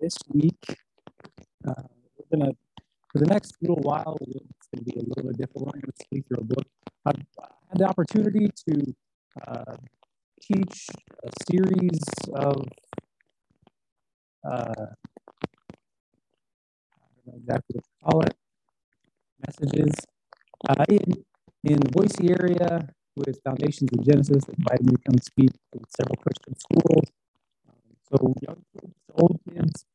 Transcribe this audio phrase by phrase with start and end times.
[0.00, 0.64] this week,
[1.66, 1.82] uh,
[2.30, 2.52] we're to,
[3.10, 5.66] for the next little while, it's to be a little bit different.
[5.66, 6.66] We're to speak through a book.
[7.06, 7.16] I've
[7.68, 8.94] had the opportunity to
[9.46, 9.76] uh,
[10.40, 10.88] teach
[11.22, 12.00] a series
[12.34, 12.66] of,
[14.48, 14.86] uh,
[17.36, 18.36] exactly what to call it,
[19.46, 19.94] messages
[20.68, 21.24] uh, in,
[21.64, 24.44] in the Boise area with Foundations of Genesis.
[24.44, 27.08] They invited me to come speak at several Christian schools.
[28.14, 29.86] So young kids, old kids,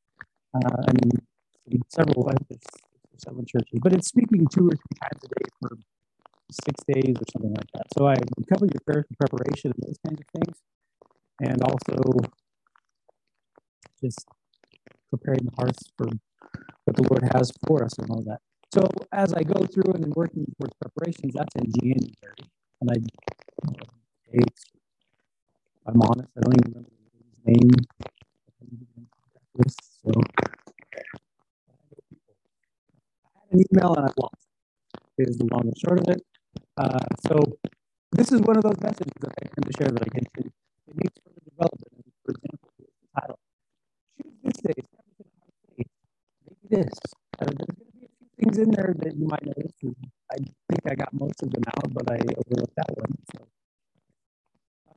[0.53, 1.11] uh, and
[1.87, 2.35] several, I
[3.17, 5.77] several churches, but it's speaking two or three times a day for
[6.51, 7.87] six days or something like that.
[7.97, 8.15] So I
[8.51, 10.57] cover your prayers and preparation and those kinds of things,
[11.41, 12.19] and also
[14.03, 14.27] just
[15.09, 16.07] preparing the hearts for
[16.85, 18.39] what the Lord has for us and all that.
[18.73, 22.43] So as I go through and working towards preparations, that's in January,
[22.81, 22.95] and I,
[23.67, 24.41] uh,
[25.87, 26.98] I'm honest, I don't even remember
[27.45, 27.71] name.
[30.03, 30.49] So I
[33.51, 34.47] had an email and I've lost.
[35.17, 36.21] Is the long and short of it.
[36.77, 37.39] Uh, so
[38.13, 40.41] this is one of those messages that I tend to share that I get to.
[40.87, 42.05] It needs further development.
[42.25, 43.39] For example, the title.
[44.17, 44.81] Choose this day.
[46.47, 46.89] Maybe this.
[47.39, 49.73] Uh, there's going to be a few things in there that you might notice.
[50.31, 53.13] I think I got most of them out, but I overlooked that one.
[53.35, 53.47] So
[54.89, 54.93] uh,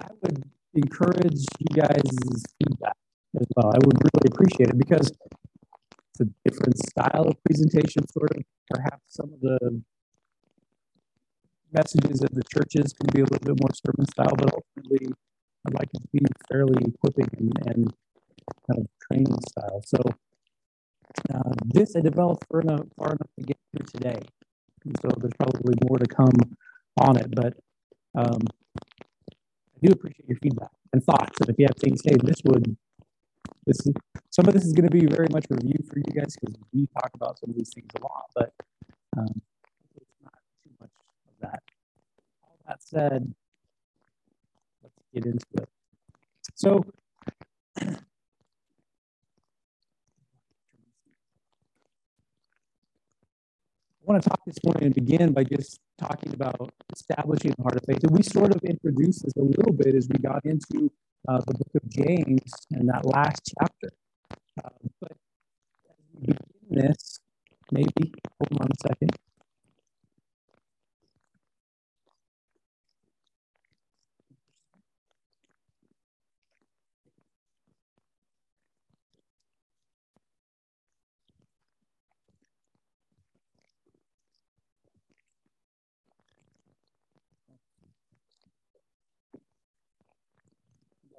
[0.00, 2.96] I would encourage you guys' feedback
[3.40, 3.72] as well.
[3.74, 8.42] I would really appreciate it because it's a different style of presentation, sort of.
[8.70, 9.82] Perhaps some of the
[11.72, 15.08] messages of the churches can be a little bit more sermon style, but ultimately
[15.66, 17.94] I'd like it to be fairly equipping and, and
[18.66, 19.82] kind of training style.
[19.86, 19.98] So
[21.34, 24.20] uh, this I developed far enough, far enough to get through today.
[24.84, 26.56] And so there's probably more to come
[26.98, 27.54] on it, but
[28.14, 28.40] um,
[29.82, 31.40] do appreciate your feedback and thoughts.
[31.40, 32.76] And if you have things, hey, this would,
[33.66, 33.92] this is,
[34.30, 36.86] some of this is going to be very much review for you guys because we
[36.94, 38.52] talk about some of these things a lot, but
[39.16, 39.42] um,
[39.96, 40.90] it's not too much
[41.28, 41.62] of that.
[42.44, 43.34] All that said,
[44.82, 45.68] let's get into it.
[46.54, 46.84] So,
[47.80, 47.96] I
[54.04, 57.82] want to talk this morning and begin by just talking about establishing the heart of
[57.86, 58.02] faith.
[58.04, 60.90] And we sort of introduced this a little bit as we got into
[61.28, 63.90] uh, the book of James and that last chapter.
[64.64, 64.70] Uh,
[65.00, 65.12] but
[65.90, 66.38] as we begin
[66.70, 67.20] this,
[67.70, 69.10] maybe, hold on a second.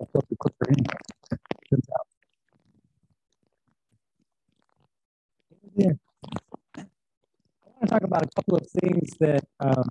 [0.01, 0.97] I the clicker anyway.
[1.69, 2.07] Turns out.
[5.75, 5.91] Yeah.
[5.97, 9.89] I want to talk about a couple of things that um,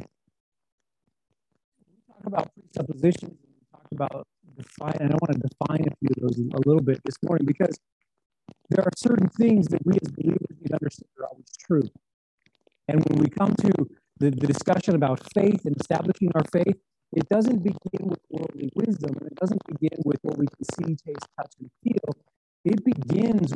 [0.00, 0.06] we
[2.08, 4.26] talk about presuppositions and we talk about
[4.56, 7.44] define, and I want to define a few of those a little bit this morning
[7.44, 7.78] because
[8.70, 11.88] there are certain things that we as believers need to understand are always true.
[12.88, 13.72] And when we come to
[14.18, 16.76] the, the discussion about faith and establishing our faith,
[17.12, 20.96] it doesn't begin with worldly wisdom, and it doesn't begin with what we can see,
[20.96, 22.16] taste, touch, and feel.
[22.64, 22.82] It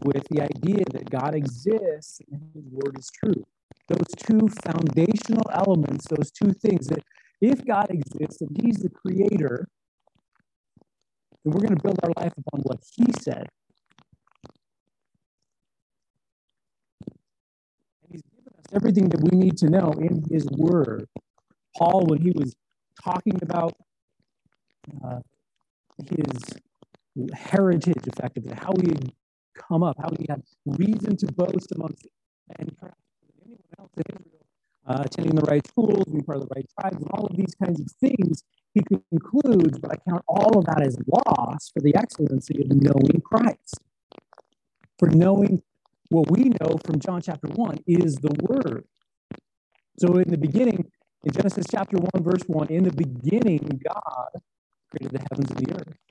[0.02, 3.44] with the idea that God exists and His Word is true.
[3.88, 7.02] Those two foundational elements, those two things that
[7.40, 9.68] if God exists and He's the Creator,
[11.44, 13.46] then we're going to build our life upon what He said.
[18.02, 21.08] And He's given us everything that we need to know in His Word.
[21.76, 22.54] Paul, when he was
[23.02, 23.74] talking about
[25.04, 25.20] uh,
[26.08, 26.42] his
[27.34, 29.12] heritage, effectively, how he had
[29.54, 32.06] come up, how he had reason to boast amongst
[32.58, 32.76] and
[33.46, 34.46] anyone else in Israel,
[34.86, 37.54] uh, attending the right schools, being part of the right tribes, and all of these
[37.62, 38.44] kinds of things.
[38.74, 43.20] He concludes, but I count all of that as loss for the excellency of knowing
[43.24, 43.80] Christ.
[44.98, 45.62] For knowing
[46.10, 48.84] what we know from John chapter 1 is the Word.
[49.98, 50.90] So in the beginning,
[51.24, 54.30] in Genesis chapter 1, verse 1, in the beginning, God
[54.90, 56.09] created the heavens and the earth.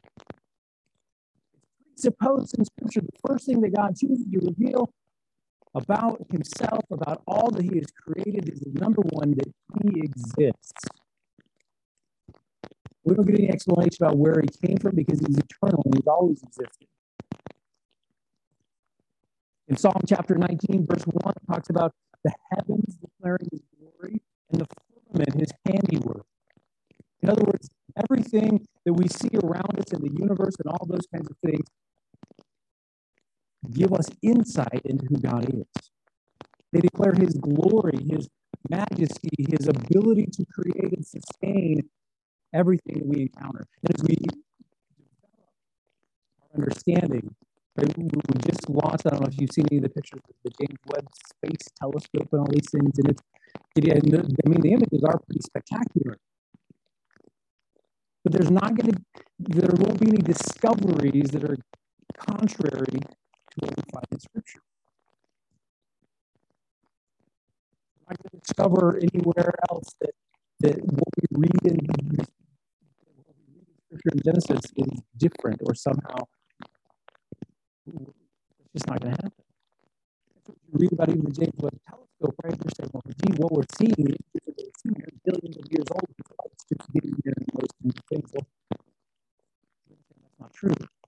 [1.99, 4.89] It's presupposed in Scripture the first thing that God chooses to reveal
[5.75, 9.51] about himself, about all that he has created, is the number one, that
[9.83, 10.71] he exists.
[13.03, 16.07] We don't get any explanation about where he came from because he's eternal and he's
[16.07, 16.87] always existed.
[19.67, 21.91] In Psalm chapter 19, verse 1, it talks about
[22.23, 24.67] the heavens declaring his glory and the
[25.11, 26.25] firmament, his handiwork.
[27.21, 27.69] In other words,
[28.09, 31.65] everything that we see around us in the universe and all those kinds of things
[33.71, 35.89] give us insight into who God is.
[36.71, 38.29] They declare his glory, his
[38.69, 41.81] majesty, his ability to create and sustain
[42.53, 43.65] everything we encounter.
[43.83, 44.15] And as we
[46.53, 47.35] our understanding,
[47.77, 48.09] right, we
[48.45, 50.79] just launched, I don't know if you've seen any of the pictures of the James
[50.87, 53.21] Webb Space Telescope and all these things, and it's,
[53.75, 56.17] it, and the, I mean, the images are pretty spectacular.
[58.23, 59.01] But there's not going to,
[59.39, 61.57] there won't be any discoveries that are
[62.17, 62.99] contrary
[63.61, 64.61] what in Scripture.
[68.07, 70.11] Going to discover anywhere else that,
[70.61, 71.79] that what we read in
[73.85, 76.17] Scripture in Genesis is different or somehow
[77.87, 79.43] it's just not going to happen.
[80.47, 82.57] You read about even the James Webb Telescope, right?
[82.57, 84.17] You're saying, well, gee, what we're seeing, the
[84.57, 84.95] we're seeing
[85.25, 86.09] billions of years old
[86.39, 88.29] light's just getting here and of things.
[88.33, 88.47] Well,
[90.21, 90.98] that's not true.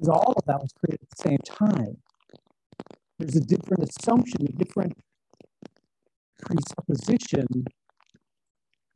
[0.00, 1.96] Because all of that was created at the same time.
[3.18, 4.94] There's a different assumption, a different
[6.40, 7.46] presupposition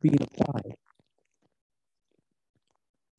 [0.01, 0.73] being applied.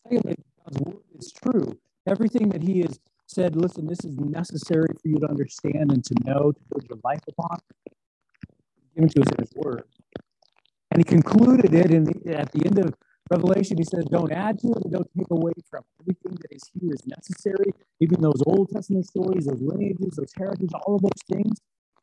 [0.02, 0.34] Secondly,
[0.64, 1.78] God's word is true.
[2.08, 2.98] Everything that He has
[3.28, 6.98] said, listen, this is necessary for you to understand and to know, to build your
[7.04, 7.58] life upon,
[8.96, 9.84] given to us in His word.
[10.90, 12.94] And He concluded it in the, at the end of
[13.30, 13.76] Revelation.
[13.78, 16.02] He says, don't add to it and don't take away from it.
[16.02, 17.72] Everything that is here is necessary.
[18.00, 21.58] Even those Old Testament stories, those lineages, those heritage, all of those things.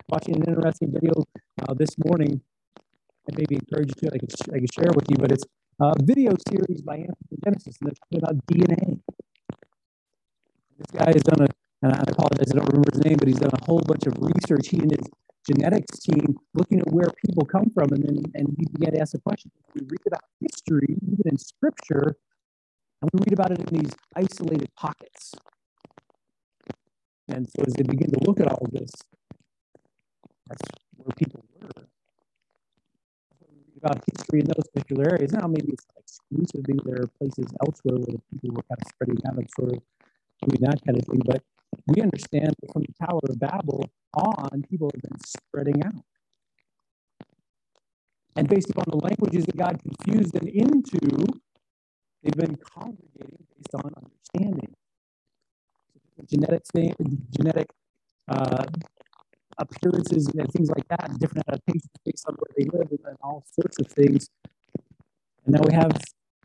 [0.09, 1.13] Watching an interesting video
[1.67, 2.41] uh, this morning,
[2.77, 5.45] I maybe encourage you to, I could, I share with you, but it's
[5.79, 8.99] a video series by Answers in Genesis, and they're talking about DNA.
[10.77, 11.47] This guy has done a,
[11.83, 14.15] and I apologize, I don't remember his name, but he's done a whole bunch of
[14.19, 14.67] research.
[14.67, 15.07] He and his
[15.47, 19.11] genetics team looking at where people come from, and then and he began to ask
[19.13, 19.51] the question.
[19.73, 22.17] We read about history, even in scripture,
[23.01, 25.33] and we read about it in these isolated pockets.
[27.27, 28.91] And so as they begin to look at all of this,
[30.47, 30.61] that's
[30.97, 31.69] where people were
[33.49, 35.31] We read about history in those particular areas.
[35.31, 36.67] Now, maybe it's not exclusive.
[36.67, 39.73] Maybe there are places elsewhere where the people were kind of spreading out and sort
[39.73, 39.79] of
[40.47, 41.21] doing that kind of thing.
[41.25, 41.43] But
[41.87, 46.03] we understand from the Tower of Babel on, people have been spreading out.
[48.35, 50.99] And based upon the languages that God confused them into,
[52.23, 54.73] they've been congregating based on understanding.
[56.29, 56.63] Genetic
[57.31, 57.67] genetic
[58.27, 58.65] uh,
[59.57, 63.79] appearances and things like that, different adaptations based on where they live, and, all sorts
[63.79, 64.29] of things.
[65.45, 65.91] And now we have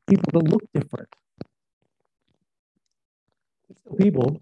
[0.09, 1.09] people that look different.
[3.69, 4.41] There's still people.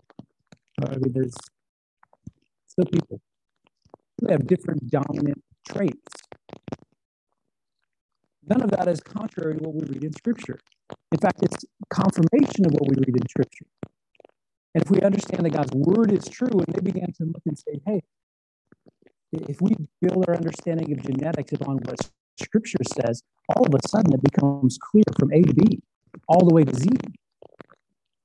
[0.82, 1.34] I mean, there's
[2.76, 3.20] still people
[4.20, 6.12] who have different dominant traits.
[8.49, 10.58] None of that is contrary to what we read in Scripture.
[11.11, 13.67] In fact, it's confirmation of what we read in Scripture.
[14.75, 17.58] And if we understand that God's word is true, and they began to look and
[17.58, 18.02] say, hey,
[19.32, 21.99] if we build our understanding of genetics upon what
[22.40, 23.23] scripture says,
[23.55, 25.81] all of a sudden it becomes clear from A to B,
[26.28, 26.88] all the way to Z.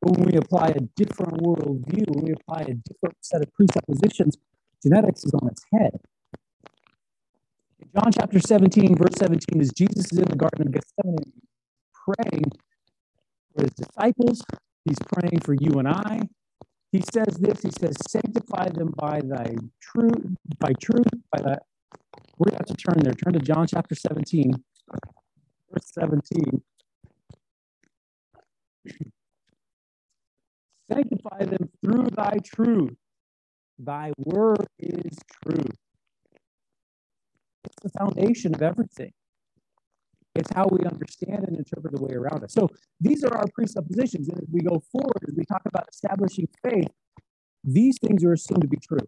[0.02, 4.36] When we apply a different worldview, when we apply a different set of presuppositions,
[4.82, 6.00] genetics is on its head.
[7.80, 11.32] In John chapter 17, verse 17, is Jesus is in the Garden of Gethsemane
[11.94, 12.52] praying
[13.54, 14.44] for his disciples,
[14.86, 16.22] he's praying for you and I,
[16.92, 21.64] he says this, he says, sanctify them by thy truth, by truth, by that.
[22.38, 23.14] We're going to turn there.
[23.14, 24.52] Turn to John chapter 17,
[25.72, 26.62] verse 17.
[30.92, 32.96] Sanctify them through thy truth.
[33.80, 35.76] Thy word is truth.
[37.64, 39.12] It's the foundation of everything.
[40.36, 42.54] It's how we understand and interpret the way around us.
[42.54, 42.70] So
[43.00, 44.30] these are our presuppositions.
[44.30, 46.88] And as we go forward, as we talk about establishing faith,
[47.64, 49.06] these things are assumed to be true.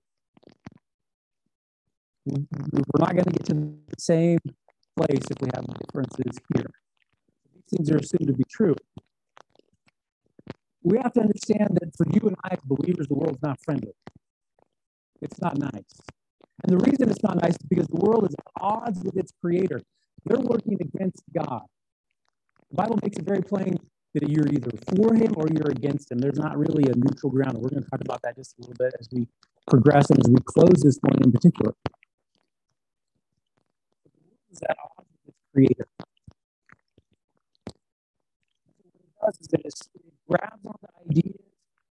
[2.26, 4.40] We're not going to get to the same
[4.96, 6.70] place if we have differences here.
[7.54, 8.76] These things are assumed to be true.
[10.84, 13.94] We have to understand that for you and I, as believers, the world's not friendly.
[15.22, 16.02] It's not nice.
[16.64, 19.34] And the reason it's not nice is because the world is at odds with its
[19.42, 19.82] creator.
[20.26, 21.64] They're working against God.
[22.72, 23.78] The Bible makes it very plain
[24.16, 26.20] that you're either for him or you're against him.
[26.20, 27.58] There's not really a neutral ground.
[27.58, 29.28] We're going to talk about that just a little bit as we
[29.70, 31.74] progress and as we close this one in particular.
[34.52, 34.60] Is
[35.00, 35.88] odds with its creator?
[39.20, 41.36] What it does is that it grabs on the ideas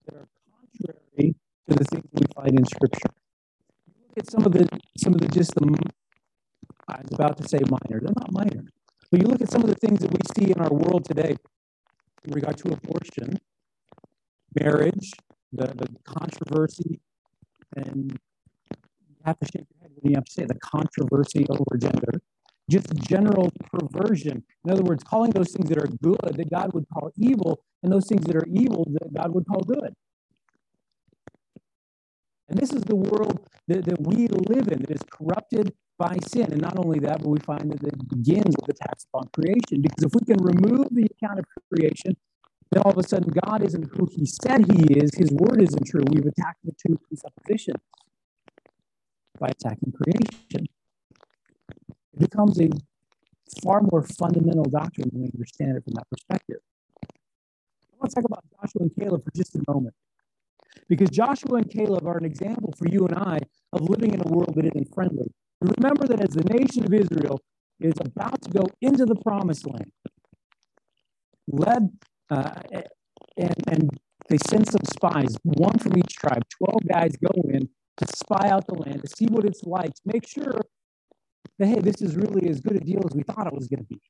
[0.06, 1.34] that are contrary
[1.68, 3.10] to the things we find in Scripture.
[4.08, 5.76] Look at some of the some of the just the
[6.88, 8.00] I was about to say minor.
[8.00, 8.64] They're not minor.
[9.10, 11.36] But you look at some of the things that we see in our world today
[12.24, 13.38] in regard to abortion,
[14.60, 15.12] marriage,
[15.52, 17.00] the, the controversy,
[17.76, 18.12] and
[19.08, 22.20] you have to shake your head when you have to say the controversy over gender,
[22.70, 24.42] just general perversion.
[24.64, 27.92] In other words, calling those things that are good that God would call evil, and
[27.92, 29.94] those things that are evil that God would call good.
[32.48, 36.50] And this is the world that, that we live in that is corrupted by sin.
[36.50, 39.82] And not only that, but we find that it begins with the attacks upon creation.
[39.82, 42.16] Because if we can remove the account of creation,
[42.70, 45.86] then all of a sudden God isn't who he said he is, his word isn't
[45.86, 46.04] true.
[46.10, 47.82] We've attacked the two presuppositions
[49.38, 50.66] by attacking creation.
[52.14, 52.70] It becomes a
[53.62, 56.60] far more fundamental doctrine when we understand it from that perspective.
[57.94, 59.94] I want to talk about Joshua and Caleb for just a moment.
[60.88, 63.38] Because Joshua and Caleb are an example for you and I
[63.72, 65.32] of living in a world that isn't friendly.
[65.60, 67.40] Remember that as the nation of Israel
[67.80, 69.92] is about to go into the promised land,
[71.46, 71.90] led
[72.30, 72.60] uh,
[73.36, 73.90] and, and
[74.28, 76.42] they send some spies, one from each tribe.
[76.58, 80.02] 12 guys go in to spy out the land, to see what it's like, to
[80.06, 80.60] make sure
[81.58, 83.80] that, hey, this is really as good a deal as we thought it was going
[83.80, 84.00] to be.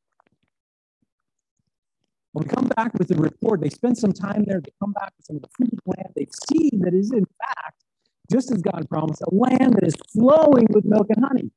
[2.35, 5.13] When we come back with the report, they spend some time there, they come back
[5.17, 7.85] with some of the fruit land, they see that is in fact,
[8.29, 11.53] just as God promised, a land that is flowing with milk and honey.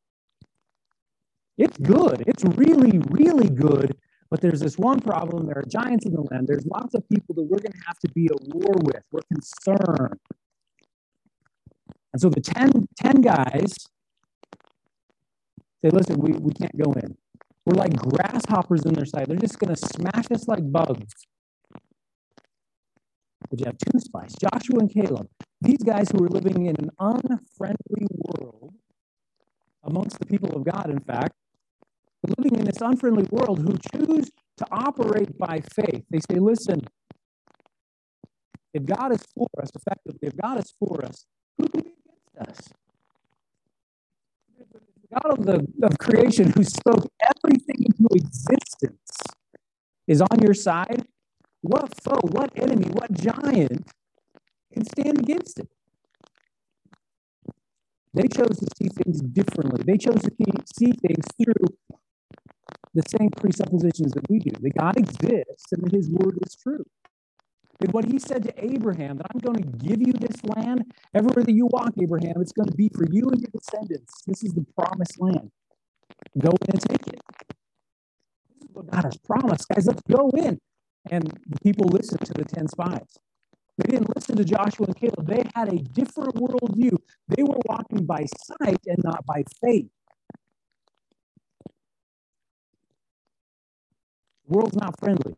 [1.58, 2.24] It's good.
[2.28, 3.98] It's really, really good.
[4.30, 5.48] But there's this one problem.
[5.48, 6.48] There are giants in the land.
[6.48, 9.02] There's lots of people that we're going to have to be at war with.
[9.12, 10.20] We're concerned.
[12.14, 13.74] And so the 10, 10 guys
[15.82, 17.18] say, listen, we, we can't go in.
[17.68, 19.28] We're like grasshoppers in their sight.
[19.28, 21.14] They're just going to smash us like bugs.
[23.50, 25.28] But you have two spies, Joshua and Caleb.
[25.60, 28.74] These guys who are living in an unfriendly world
[29.84, 31.34] amongst the people of God, in fact,
[32.38, 36.06] living in this unfriendly world who choose to operate by faith.
[36.10, 36.88] They say, listen,
[38.74, 41.26] if God is for us, effectively, if God is for us,
[41.58, 41.92] who can be
[42.40, 42.70] against us?
[45.12, 49.18] God of the of creation who spoke everything into existence
[50.08, 51.06] is on your side,
[51.62, 53.88] what foe, what enemy, what giant
[54.74, 55.70] can stand against it?
[58.14, 59.84] They chose to see things differently.
[59.86, 60.32] They chose to
[60.76, 61.68] see things through
[62.94, 66.84] the same presuppositions that we do that God exists and that his word is true.
[67.80, 71.44] And what he said to Abraham, that I'm going to give you this land, everywhere
[71.44, 74.24] that you walk, Abraham, it's going to be for you and your descendants.
[74.26, 75.52] This is the promised land.
[76.40, 77.22] Go in and take it.
[78.50, 79.68] This is what God has promised.
[79.70, 80.60] Guys, let's go in.
[81.12, 83.18] And the people listened to the 10 spies.
[83.78, 85.28] They didn't listen to Joshua and Caleb.
[85.28, 86.98] They had a different worldview.
[87.28, 89.88] They were walking by sight and not by faith.
[94.48, 95.36] The world's not friendly.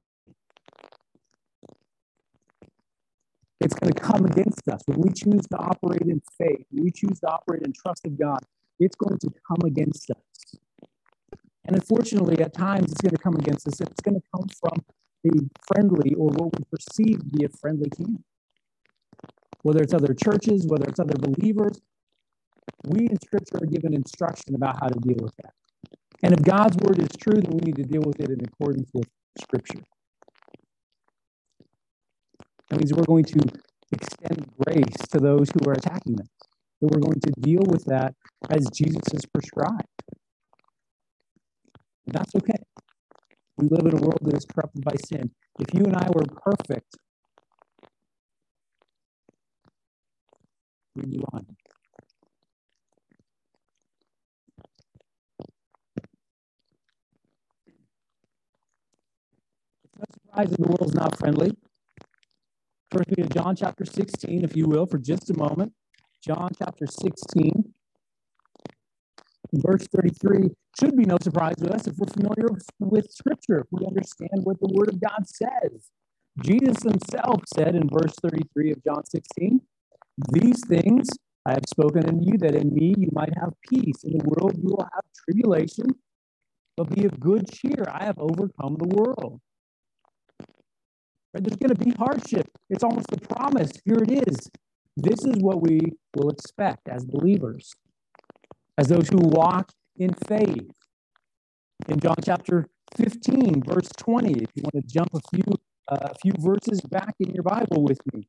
[3.60, 4.82] It's going to come against us.
[4.86, 8.40] When we choose to operate in faith, we choose to operate in trust of God,
[8.80, 10.56] it's going to come against us.
[11.66, 13.82] And unfortunately, at times, it's going to come against us.
[13.82, 14.84] It's going to come from
[15.28, 18.24] a friendly or what we perceive to be a friendly camp.
[19.64, 21.82] Whether it's other churches, whether it's other believers,
[22.86, 25.54] we in Scripture are given instruction about how to deal with that.
[26.24, 28.90] And if God's word is true, then we need to deal with it in accordance
[28.94, 29.08] with
[29.42, 29.84] Scripture.
[32.70, 33.40] That means we're going to
[33.92, 36.28] extend grace to those who are attacking us.
[36.82, 38.14] That we're going to deal with that
[38.50, 39.88] as Jesus has prescribed.
[42.06, 42.64] And that's okay.
[43.58, 45.32] We live in a world that is corrupted by sin.
[45.60, 46.96] If you and I were perfect,
[50.96, 51.48] we'd be lying.
[59.86, 61.52] It's no surprise that the world's not friendly.
[62.92, 65.74] First, to John chapter 16, if you will, for just a moment.
[66.26, 67.74] John chapter 16,
[69.54, 73.86] verse 33 should be no surprise to us if we're familiar with Scripture, if we
[73.86, 75.90] understand what the Word of God says.
[76.42, 79.62] Jesus himself said in verse 33 of John 16,
[80.34, 81.10] These things
[81.46, 84.04] I have spoken unto you, that in me you might have peace.
[84.04, 85.88] In the world you will have tribulation,
[86.78, 87.86] but be of good cheer.
[87.92, 89.42] I have overcome the world.
[91.34, 91.44] Right?
[91.44, 92.50] There's going to be hardship.
[92.70, 93.72] It's almost a promise.
[93.86, 94.50] Here it is.
[94.98, 95.80] This is what we
[96.16, 97.74] will expect as believers,
[98.78, 100.72] as those who walk in faith.
[101.88, 102.68] In John chapter
[102.98, 105.44] 15, verse 20, if you want to jump a few
[105.90, 108.28] uh, a few verses back in your Bible with me.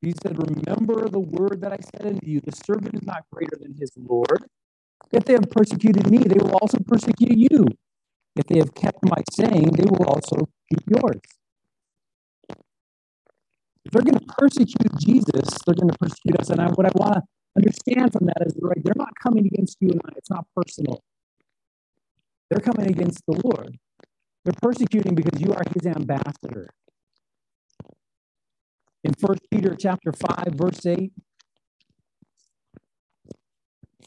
[0.00, 3.56] He said, Remember the word that I said unto you, the servant is not greater
[3.60, 4.44] than his Lord.
[5.12, 7.66] If they have persecuted me, they will also persecute you.
[8.36, 11.20] If they have kept my saying, they will also keep yours.
[13.88, 16.50] If they're going to persecute Jesus, they're going to persecute us.
[16.50, 17.22] And I, what I want to
[17.56, 20.10] understand from that is right, they're not coming against you and I.
[20.16, 21.02] It's not personal.
[22.50, 23.78] They're coming against the Lord.
[24.44, 26.68] They're persecuting because you are his ambassador.
[29.04, 31.10] In First Peter chapter 5, verse 8.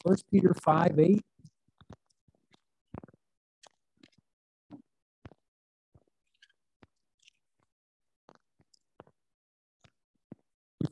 [0.04, 1.20] 1 Peter 5, 8.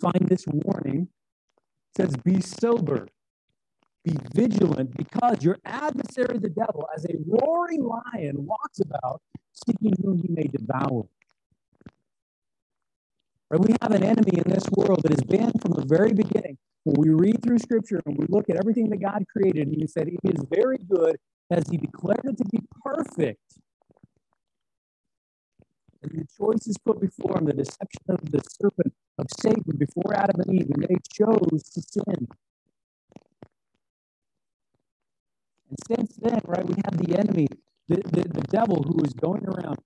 [0.01, 1.09] Find this warning.
[1.95, 3.07] It says, Be sober,
[4.05, 9.21] be vigilant, because your adversary, the devil, as a roaring lion, walks about
[9.53, 11.07] seeking whom he may devour.
[13.51, 13.61] Right?
[13.61, 16.57] We have an enemy in this world that has been from the very beginning.
[16.85, 19.87] When we read through scripture and we look at everything that God created, and he
[19.87, 21.17] said it is very good
[21.51, 23.41] as he declared it to be perfect.
[26.03, 30.41] And the choices put before him, the deception of the serpent, of Satan before Adam
[30.41, 32.29] and Eve, and they chose to sin.
[35.69, 37.49] And since then, right, we have the enemy,
[37.89, 39.79] the, the, the devil who is going around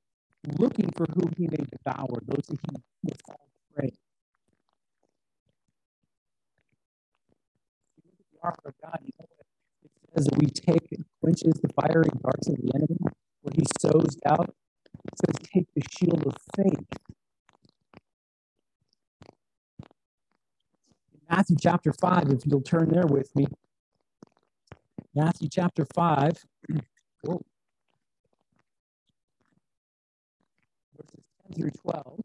[0.59, 3.90] looking for whom he may devour, those that he will fall prey.
[8.33, 9.47] the armor of God, you know what
[9.85, 12.99] it says that we take and quenches the fiery darts of the enemy,
[13.42, 14.54] what he sows out.
[15.12, 16.87] Says, take the shield of faith.
[21.30, 23.46] Matthew chapter 5, if you'll turn there with me.
[25.14, 26.44] Matthew chapter 5.
[26.70, 26.80] Whoa.
[27.28, 27.40] Oh.
[30.96, 32.20] Verses 10 through 12.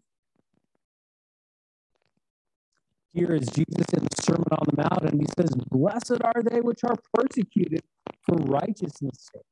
[3.14, 6.62] Here is Jesus in the Sermon on the Mount, and he says, Blessed are they
[6.62, 7.82] which are persecuted
[8.22, 9.44] for righteousness' sake,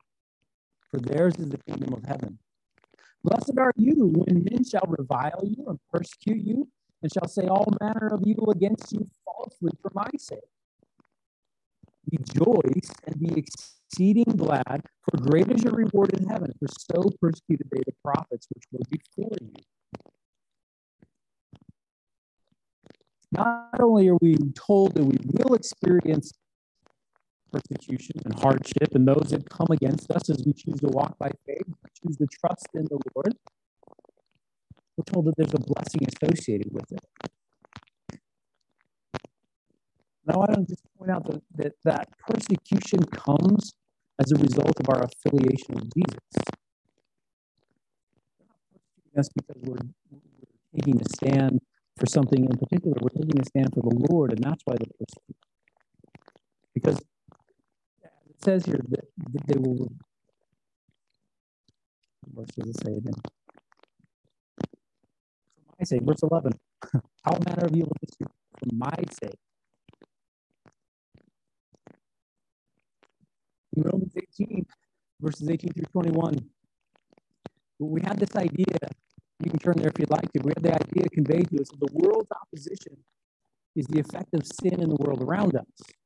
[0.92, 2.40] for theirs is the kingdom of heaven.
[3.28, 6.70] Blessed are you when men shall revile you and persecute you,
[7.04, 10.40] and shall say all manner of evil against you falsely for my sake.
[12.10, 17.68] Rejoice and be exceeding glad, for great is your reward in heaven, for so persecuted
[17.70, 19.52] they the prophets which were before you.
[23.34, 26.32] Not only are we told that we will experience
[27.52, 31.32] persecution and hardship and those that come against us as we choose to walk by
[31.46, 31.68] faith,
[32.04, 33.34] choose to trust in the Lord,
[34.98, 37.00] we're told that there's a blessing associated with it.
[40.26, 43.74] Now, I don't just point out that, that that persecution comes
[44.20, 46.20] as a result of our affiliation with Jesus.
[49.14, 49.78] That's because we're,
[50.12, 50.20] we're
[50.76, 51.60] taking a stand
[51.98, 52.96] for something in particular.
[53.00, 55.36] We're taking a stand for the Lord, and that's why the persecution.
[56.74, 57.00] Because
[58.38, 59.06] it says here that,
[59.48, 59.92] they will.
[62.34, 63.14] What does it say again?
[65.56, 66.54] For my sake, verse 11.
[67.24, 69.40] How manner of you for my sake?
[73.76, 74.66] In Romans 18,
[75.22, 76.40] verses 18 through 21,
[77.80, 78.66] we had this idea
[79.44, 80.40] you can turn there if you'd like to.
[80.44, 82.98] We have the idea conveyed to us that the world's opposition
[83.76, 85.97] is the effect of sin in the world around us.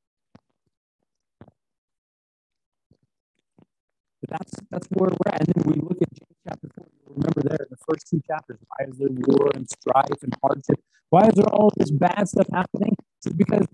[4.22, 5.42] But that's that's where we're at.
[5.42, 6.86] And then we look at James chapter 4.
[7.16, 10.80] Remember there in the first two chapters, why is there war and strife and hardship?
[11.10, 12.96] Why is there all this bad stuff happening?
[13.26, 13.68] It's because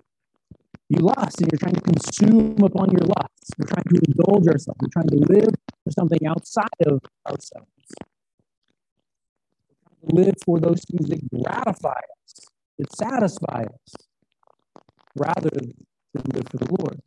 [0.89, 3.51] you lust and you're trying to consume upon your lusts.
[3.57, 4.79] We're trying to indulge ourselves.
[4.81, 7.67] We're trying to live for something outside of ourselves
[10.11, 13.95] live for those things that gratify us, that satisfy us,
[15.15, 15.73] rather than
[16.33, 17.01] live for the Lord.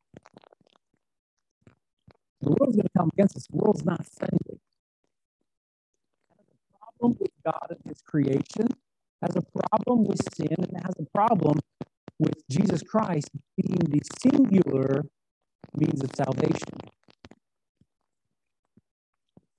[2.43, 3.47] The world's going to come against us.
[3.51, 4.61] The world's not friendly.
[6.37, 8.69] Has a problem with God and His creation,
[9.23, 11.59] has a problem with sin, and it has a problem
[12.19, 15.05] with Jesus Christ being the singular
[15.77, 16.79] means of salvation.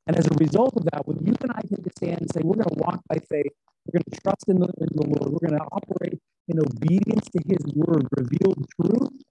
[0.07, 2.41] And as a result of that, when you and I take a stand and say,
[2.43, 3.53] we're going to walk by faith,
[3.85, 7.27] we're going to trust in the, in the Lord, we're going to operate in obedience
[7.29, 9.23] to his word, revealed truth,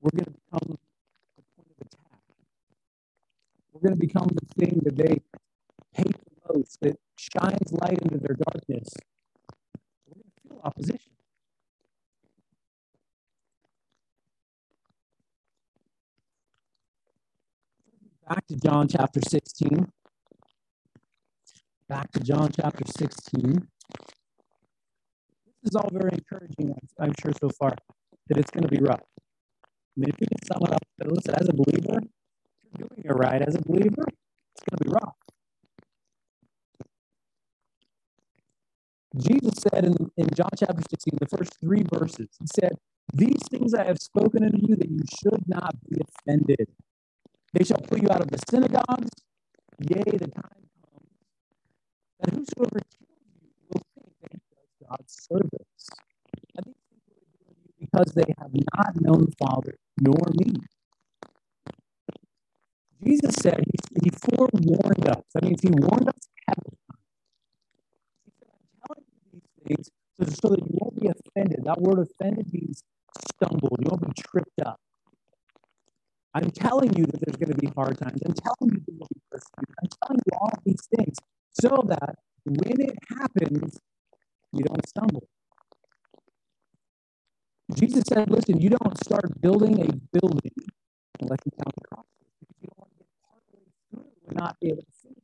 [0.00, 0.76] we're going to become
[1.36, 2.20] the point of attack.
[3.76, 5.20] We're going to become the thing that they
[5.92, 8.88] hate the most, that shines light into their darkness.
[10.06, 11.12] We're going to feel opposition.
[18.26, 19.92] Back to John chapter 16.
[21.90, 23.68] Back to John chapter 16.
[25.62, 27.74] This is all very encouraging, I'm sure, so far,
[28.28, 29.02] that it's going to be rough.
[29.02, 32.00] I mean, if we can sum it up, listen, as a believer,
[32.78, 34.06] you're doing it right as a believer,
[34.54, 35.16] it's going to be rough.
[39.18, 42.72] Jesus said in, in John chapter 16, the first three verses, he said,
[43.14, 46.68] These things I have spoken unto you that you should not be offended.
[47.54, 49.10] They shall put you out of the synagogues.
[49.80, 51.10] Yea, the time comes
[52.20, 55.88] that whosoever kills you will think that he does God's service.
[56.56, 56.74] And you
[57.80, 60.52] because they have not known the Father nor me.
[63.04, 65.22] Jesus said he, he forewarned us.
[65.34, 66.98] That means he warned us ahead of time.
[68.24, 71.64] He said, I'm telling you these things so, so that you won't be offended.
[71.64, 72.82] That word offended means
[73.36, 73.78] stumbled.
[73.80, 74.80] You won't be tripped up.
[76.34, 78.20] I'm telling you that there's going to be hard times.
[78.26, 79.74] I'm telling you that you'll be persecuted.
[79.82, 81.16] I'm telling you all these things
[81.52, 83.78] so that when it happens,
[84.52, 85.28] you don't stumble.
[87.74, 90.52] Jesus said, listen, you don't start building a building
[91.20, 92.08] unless you count the cost
[92.40, 93.08] because you don't want to get
[93.94, 95.18] partway and not be able to finish.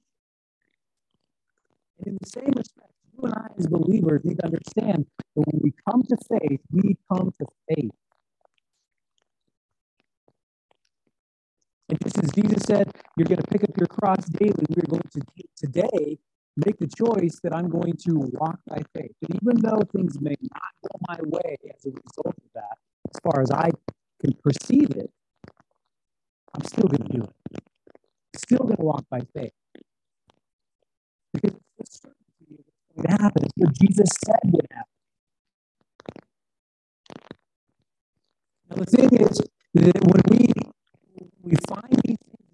[1.99, 5.61] And in the same respect, you and I as believers need to understand that when
[5.63, 7.91] we come to faith, we come to faith.
[11.89, 15.03] And just as Jesus said, you're going to pick up your cross daily, we're going
[15.13, 15.21] to
[15.57, 16.19] today
[16.57, 19.13] make the choice that I'm going to walk by faith.
[19.29, 22.79] And even though things may not go my way as a result of that,
[23.15, 23.71] as far as I
[24.21, 25.11] can perceive it,
[26.55, 27.42] I'm still going to do it.
[28.37, 29.53] Still going to walk by faith.
[31.33, 32.65] Because it's the certainty of
[32.95, 33.45] what's going to happen.
[33.45, 34.93] It's what Jesus said would happen.
[38.71, 39.41] Now, the thing is
[39.75, 40.53] that when we
[41.43, 42.49] we find these things,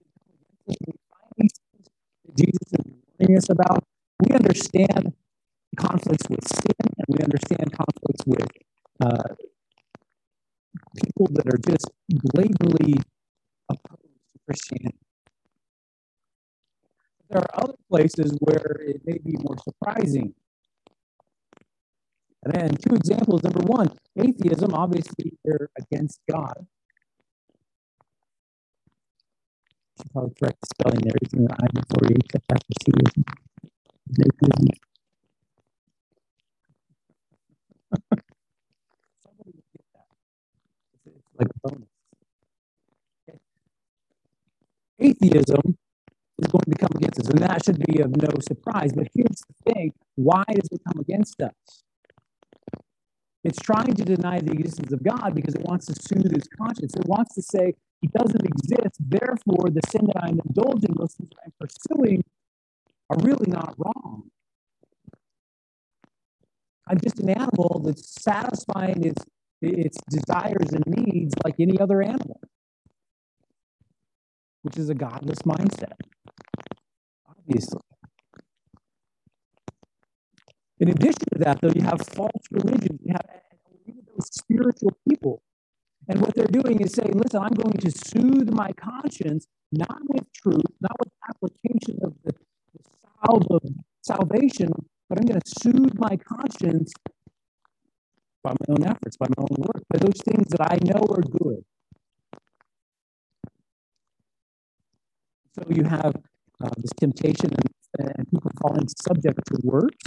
[0.67, 1.89] we find these things
[2.25, 3.85] that Jesus is warning us about,
[4.21, 5.15] we understand
[5.77, 8.49] conflicts with sin and we understand conflicts with
[9.01, 9.35] uh,
[10.97, 12.95] people that are just blatantly
[13.69, 14.98] opposed to Christianity.
[17.31, 20.35] There are other places where it may be more surprising.
[22.45, 23.43] And then two examples.
[23.43, 26.67] Number one, atheism, obviously, they're against God.
[29.99, 31.15] should probably correct the spelling there.
[31.23, 33.13] It's in the I before except after C is
[34.21, 34.69] atheism.
[39.23, 40.09] Somebody get that.
[41.05, 41.89] It's, like a bonus.
[45.01, 45.79] Atheism
[46.39, 48.93] is going to come against us, and that should be of no surprise.
[48.93, 51.83] But here's the thing why does it come against us?
[53.45, 56.95] It's trying to deny the existence of God because it wants to soothe his conscience.
[56.95, 58.97] It wants to say, he doesn't exist.
[59.01, 62.25] Therefore, the sin that I'm indulging, those things that I'm pursuing,
[63.11, 64.31] are really not wrong.
[66.89, 69.25] I'm just an animal that's satisfying its,
[69.61, 72.41] its desires and needs like any other animal,
[74.63, 75.97] which is a godless mindset,
[80.81, 83.01] In addition to that, though, you have false religions.
[83.03, 83.27] You have
[83.87, 85.43] those spiritual people
[86.09, 90.25] and what they're doing is saying, listen, I'm going to soothe my conscience, not with
[90.33, 92.33] truth, not with application of the,
[92.73, 92.81] the
[93.27, 93.63] salve of
[94.01, 94.71] salvation,
[95.09, 96.93] but I'm going to soothe my conscience
[98.43, 101.21] by my own efforts, by my own work, by those things that I know are
[101.21, 101.63] good.
[105.55, 106.15] So you have
[106.63, 110.05] uh, this temptation and, and people falling subject to works,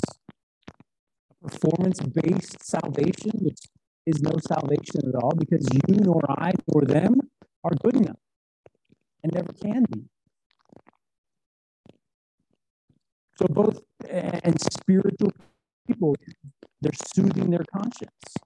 [1.41, 3.59] performance based salvation, which
[4.05, 7.15] is no salvation at all because you nor I nor them
[7.63, 8.19] are good enough
[9.23, 10.03] and never can be.
[13.37, 15.31] So both and spiritual
[15.87, 16.15] people,
[16.81, 18.37] they're soothing their conscience,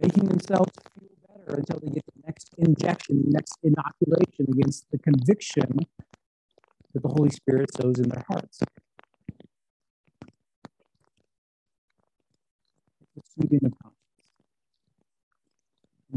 [0.00, 1.09] making themselves feel
[1.54, 5.80] until they get the next injection, the next inoculation against the conviction
[6.94, 8.60] that the Holy Spirit sows in their hearts.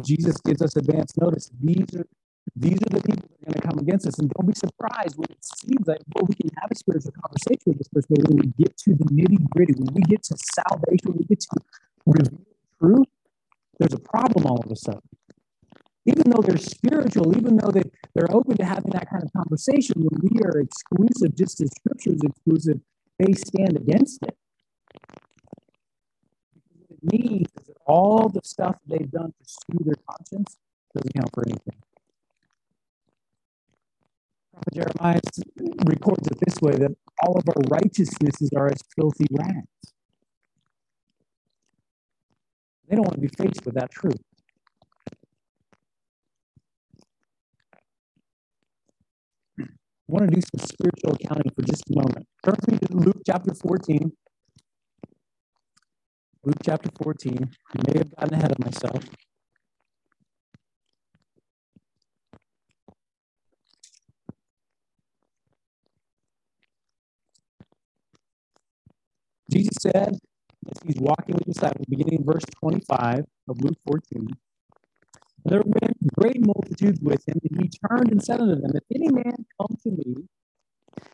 [0.01, 1.51] Jesus gives us advance notice.
[1.61, 2.05] These are
[2.55, 4.19] these are the people that are going to come against us.
[4.19, 7.63] And don't be surprised when it seems like, well, we can have a spiritual conversation
[7.67, 10.35] with this person, but when we get to the nitty gritty, when we get to
[10.53, 11.49] salvation, when we get to
[12.05, 12.41] reveal
[12.79, 13.07] truth,
[13.79, 15.01] there's a problem all of a sudden.
[16.05, 19.95] Even though they're spiritual, even though they, they're open to having that kind of conversation,
[19.97, 22.79] when we are exclusive, just as scripture is exclusive,
[23.19, 24.35] they stand against it
[27.03, 30.57] means is that all the stuff they've done to soothe their conscience
[30.95, 31.79] doesn't count for anything.
[34.53, 35.21] Prophet Jeremiah
[35.85, 36.91] records it this way that
[37.23, 39.67] all of our righteousnesses are as filthy rags.
[42.87, 44.21] They don't want to be faced with that truth.
[50.13, 52.27] Want to do some spiritual accounting for just a moment.
[52.45, 54.11] Turn with me to Luke chapter 14.
[56.43, 57.49] Luke chapter 14.
[57.75, 59.03] I may have gotten ahead of myself.
[69.51, 74.27] Jesus said, as he's walking with the disciples, beginning in verse 25 of Luke 14,
[75.45, 79.09] there went great multitudes with him, and he turned and said unto them, If any
[79.09, 80.15] man come to me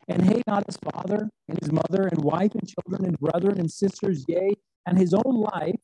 [0.08, 3.70] and hate not his father and his mother and wife and children and brethren and
[3.70, 4.52] sisters, yea,
[4.86, 5.80] and his own life,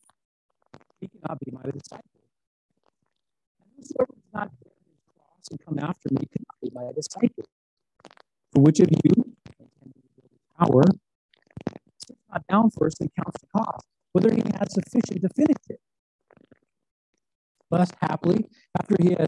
[1.01, 2.03] he cannot be my disciple.
[3.59, 7.45] And whosoever does not bear his cross and come after me cannot be my disciple.
[8.53, 9.35] For which of you,
[10.57, 10.83] power,
[11.97, 15.79] sits not down first and counts the cost, whether he has sufficient to finish it?
[17.69, 18.45] Lest happily,
[18.79, 19.27] after he has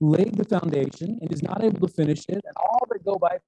[0.00, 3.38] laid the foundation and is not able to finish it, and all that go by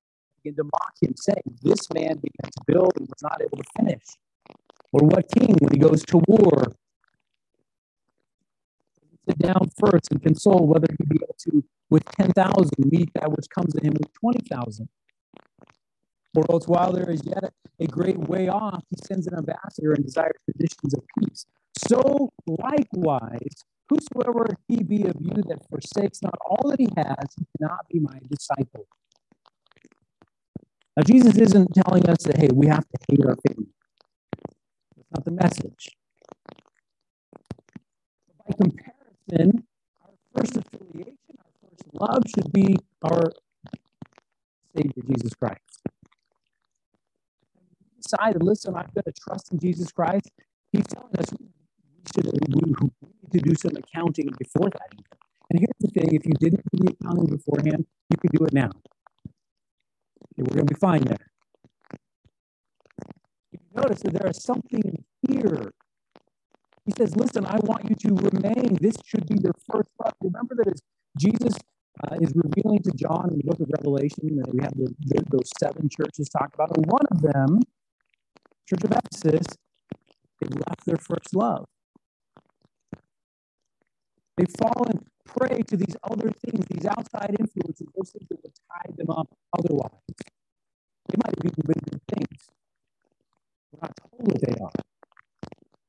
[0.42, 3.64] begin to mock him, saying, This man began to build and was not able to
[3.78, 4.02] finish.
[4.92, 6.72] Or what king, when he goes to war,
[9.28, 13.46] sit down first and console whether he be able to, with 10,000, meet that which
[13.50, 14.88] comes to him with 20,000?
[16.36, 20.04] Or else, while there is yet a great way off, he sends an ambassador and
[20.04, 21.46] desires conditions of peace.
[21.88, 27.46] So, likewise, whosoever he be of you that forsakes not all that he has, he
[27.58, 28.86] cannot be my disciple.
[30.96, 33.68] Now, Jesus isn't telling us that, hey, we have to hate our family.
[34.96, 35.90] That's not the message.
[38.38, 39.64] By comparison,
[40.02, 43.30] our first affiliation, our first love should be our
[44.74, 45.60] Savior, Jesus Christ.
[48.02, 50.30] Decided, listen, I'm going to trust in Jesus Christ.
[50.72, 51.48] He's telling us we
[52.16, 52.76] we need
[53.32, 54.90] to do some accounting before that.
[55.50, 58.52] And here's the thing: if you didn't do the accounting beforehand, you can do it
[58.52, 58.70] now.
[60.38, 61.30] Okay, we're going to be fine there.
[63.52, 65.72] If you notice that there is something here.
[66.84, 68.78] He says, listen, I want you to remain.
[68.80, 70.14] This should be your first love.
[70.22, 70.80] Remember that as
[71.18, 71.54] Jesus
[72.04, 75.24] uh, is revealing to John in the book of Revelation that we have the, the,
[75.30, 76.76] those seven churches talked about.
[76.76, 77.60] And one of them,
[78.68, 79.46] Church of Ephesus,
[80.40, 81.66] they left their first love.
[84.36, 88.92] They've fallen prey to these other things, these outside influences, those things that would tie
[88.96, 90.00] them up otherwise.
[91.08, 92.50] They might have even been good things.
[93.72, 94.84] We're not told what they are.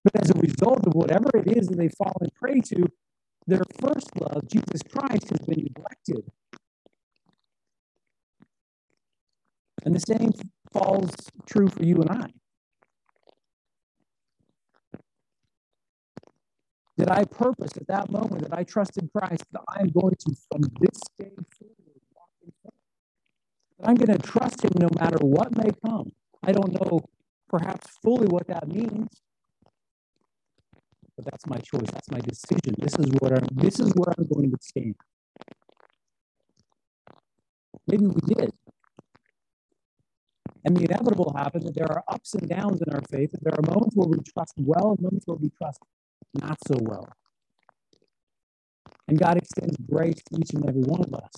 [0.03, 2.87] But as a result of whatever it is that they've fallen prey to,
[3.47, 6.31] their first love, Jesus Christ, has been neglected.
[9.83, 10.31] And the same
[10.71, 11.11] falls
[11.45, 12.27] true for you and I.
[16.97, 20.61] Did I purpose at that moment that I trusted Christ that I'm going to, from
[20.81, 22.73] this day forward, walk in faith?
[23.79, 26.11] That I'm going to trust Him no matter what may come.
[26.43, 27.01] I don't know
[27.49, 29.09] perhaps fully what that means,
[31.15, 31.89] but that's my choice.
[31.91, 32.75] That's my decision.
[32.79, 33.47] This is what I'm.
[33.51, 34.95] This is where I'm going to stand.
[37.87, 38.51] Maybe we did.
[40.65, 43.53] And the inevitable happens that there are ups and downs in our faith, that there
[43.53, 45.79] are moments where we trust well and moments where we trust
[46.41, 47.07] not so well.
[49.07, 51.31] And God extends grace to each and every one of us.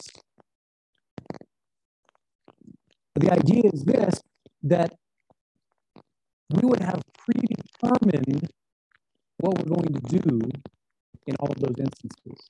[3.13, 4.21] But the idea is this
[4.63, 4.93] that
[6.49, 8.49] we would have predetermined
[9.37, 10.39] what we're going to do
[11.27, 12.49] in all of those instances.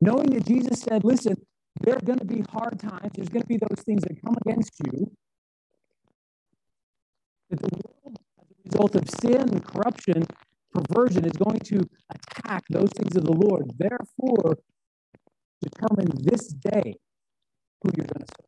[0.00, 1.34] Knowing that Jesus said, listen,
[1.80, 4.36] there are going to be hard times, there's going to be those things that come
[4.44, 5.10] against you.
[7.50, 10.26] That the world, as a result of sin and corruption,
[10.72, 11.80] perversion is going to
[12.10, 13.70] attack those things of the Lord.
[13.76, 14.58] Therefore,
[15.60, 16.96] determine this day
[17.82, 18.46] who you're going to serve.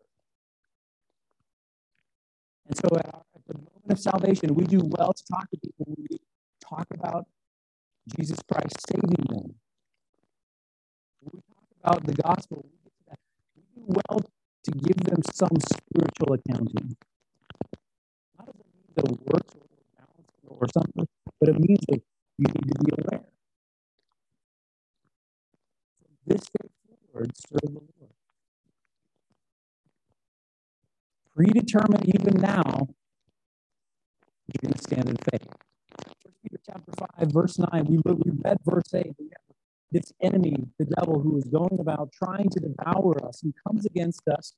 [2.67, 6.07] And so at, the moment of salvation, we do well to talk to people we
[6.67, 7.27] talk about
[8.17, 9.55] Jesus Christ saving them.
[11.21, 13.11] When we talk about the gospel, we,
[13.77, 14.21] do well
[14.65, 16.97] to give them some spiritual accounting.
[18.39, 18.49] Not
[18.97, 19.65] as of works or
[20.61, 21.07] or something,
[21.41, 22.01] but it means of
[22.39, 23.25] you need to be aware.
[26.01, 26.69] From this day
[27.15, 28.11] forward, serve the Lord.
[31.35, 32.89] Predetermine even now,
[34.47, 35.49] you're going to stand in faith.
[36.23, 39.13] First Peter chapter 5, verse 9, we, we read verse 8.
[39.91, 44.27] This enemy, the devil, who is going about trying to devour us, who comes against
[44.29, 44.55] us.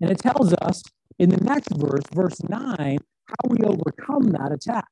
[0.00, 0.82] And it tells us
[1.18, 4.86] in the next verse, verse 9, how we overcome that attack.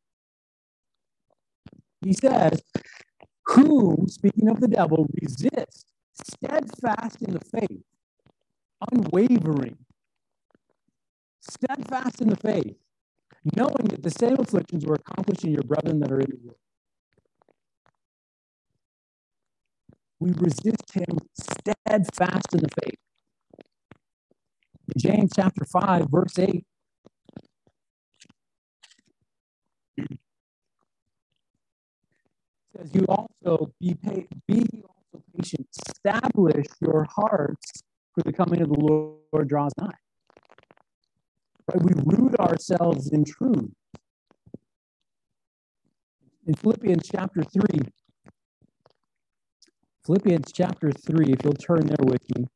[2.03, 2.63] He says,
[3.47, 7.83] Whom, speaking of the devil, resist steadfast in the faith,
[8.93, 9.79] unwavering,
[11.41, 12.77] steadfast in the faith,
[13.57, 16.59] knowing that the same afflictions were accomplished in your brethren that are in the world.
[20.21, 22.99] We resist him steadfast in the faith.
[24.99, 26.65] James chapter 5, verse 8.
[32.79, 37.83] Says you also be also patient, establish your hearts
[38.15, 39.91] for the coming of the Lord draws nigh.
[41.73, 41.83] Right?
[41.83, 43.71] We root ourselves in truth.
[46.47, 47.63] In Philippians chapter 3,
[50.07, 52.47] Philippians chapter 3, if you'll turn there with me.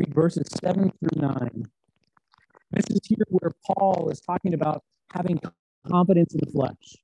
[0.00, 1.68] Read verses 7 through 9.
[2.70, 4.82] This is here where Paul is talking about
[5.12, 5.38] having
[5.86, 6.96] confidence in the flesh.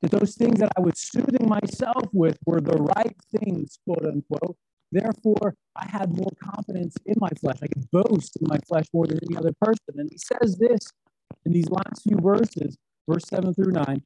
[0.00, 4.56] That those things that I was soothing myself with were the right things, quote unquote.
[4.90, 7.58] Therefore, I had more confidence in my flesh.
[7.62, 9.96] I could boast in my flesh more than any other person.
[9.96, 10.90] And he says this
[11.44, 14.02] in these last few verses, verse 7 through 9.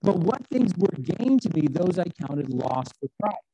[0.00, 3.53] But what things were gained to me, those I counted lost for Christ.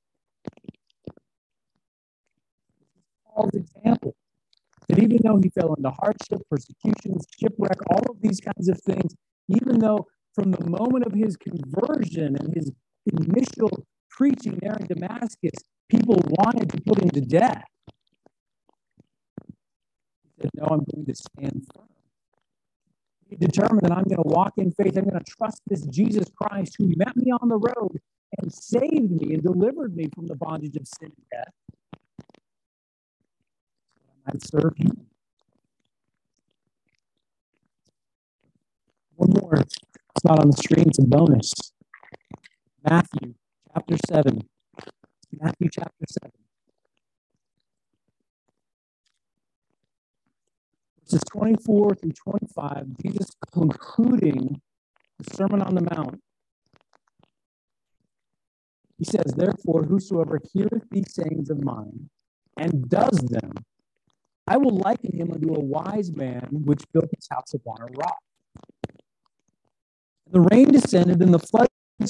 [3.33, 4.15] Paul's example,
[4.89, 9.15] that even though he fell into hardship, persecutions, shipwreck, all of these kinds of things,
[9.49, 12.71] even though from the moment of his conversion and his
[13.13, 13.69] initial
[14.09, 15.53] preaching there in Damascus,
[15.89, 17.63] people wanted to put him to death.
[20.25, 21.87] He said, No, I'm going to stand firm.
[23.29, 24.97] He determined that I'm going to walk in faith.
[24.97, 27.97] I'm going to trust this Jesus Christ who met me on the road
[28.39, 31.53] and saved me and delivered me from the bondage of sin and death.
[34.31, 35.07] Might serve him.
[39.15, 39.55] One more.
[39.55, 41.51] It's not on the screen, it's a bonus.
[42.89, 43.33] Matthew
[43.73, 44.41] chapter 7.
[45.39, 46.31] Matthew chapter 7.
[51.03, 54.61] Verses 24 through 25, Jesus concluding
[55.19, 56.21] the Sermon on the Mount.
[58.97, 62.09] He says, Therefore, whosoever heareth these sayings of mine
[62.57, 63.51] and does them,
[64.51, 68.19] I will liken him unto a wise man which built his house upon a rock.
[70.29, 71.69] The rain descended, and the floods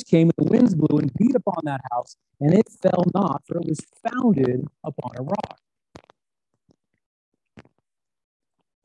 [0.10, 3.58] came, and the winds blew and beat upon that house, and it fell not, for
[3.58, 5.60] it was founded upon a rock.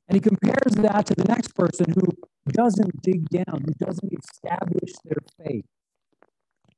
[0.08, 2.08] And he compares that to the next person who
[2.52, 5.64] doesn't dig down, who doesn't establish their faith.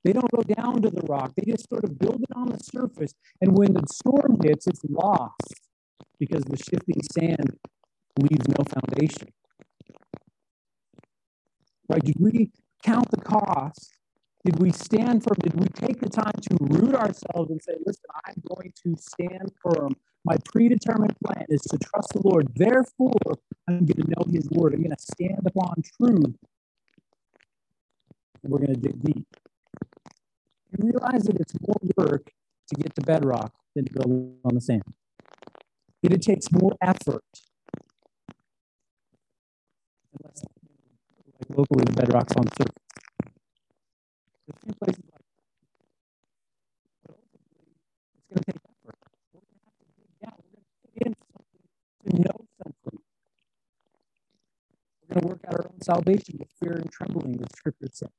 [0.04, 2.58] They don't go down to the rock, they just sort of build it on the
[2.58, 3.14] surface.
[3.40, 5.67] And when the storm hits, it's lost
[6.18, 7.58] because the shifting sand
[8.18, 9.28] leaves no foundation.
[11.88, 12.04] Right?
[12.04, 12.50] Did we
[12.82, 13.94] count the cost?
[14.44, 15.36] Did we stand firm?
[15.40, 19.50] Did we take the time to root ourselves and say, listen, I'm going to stand
[19.62, 19.94] firm.
[20.24, 22.48] My predetermined plan is to trust the Lord.
[22.54, 24.74] Therefore, I'm going to know his word.
[24.74, 26.36] I'm going to stand upon truth.
[28.42, 29.26] And we're going to dig deep.
[30.70, 32.30] You realize that it's more work
[32.68, 34.82] to get to bedrock than to go on the sand.
[36.02, 37.24] That it takes more effort.
[40.20, 42.74] Unless, like locally, the bedrock's on surface.
[44.50, 45.22] A few places like.
[47.06, 47.74] But ultimately,
[48.14, 48.98] it's going to take effort.
[49.32, 50.38] We're going to have to dig down.
[50.38, 51.62] We're going to put in something
[52.06, 53.00] to know something.
[55.02, 58.10] We're going to work out our own salvation with fear and trembling, the scripture says.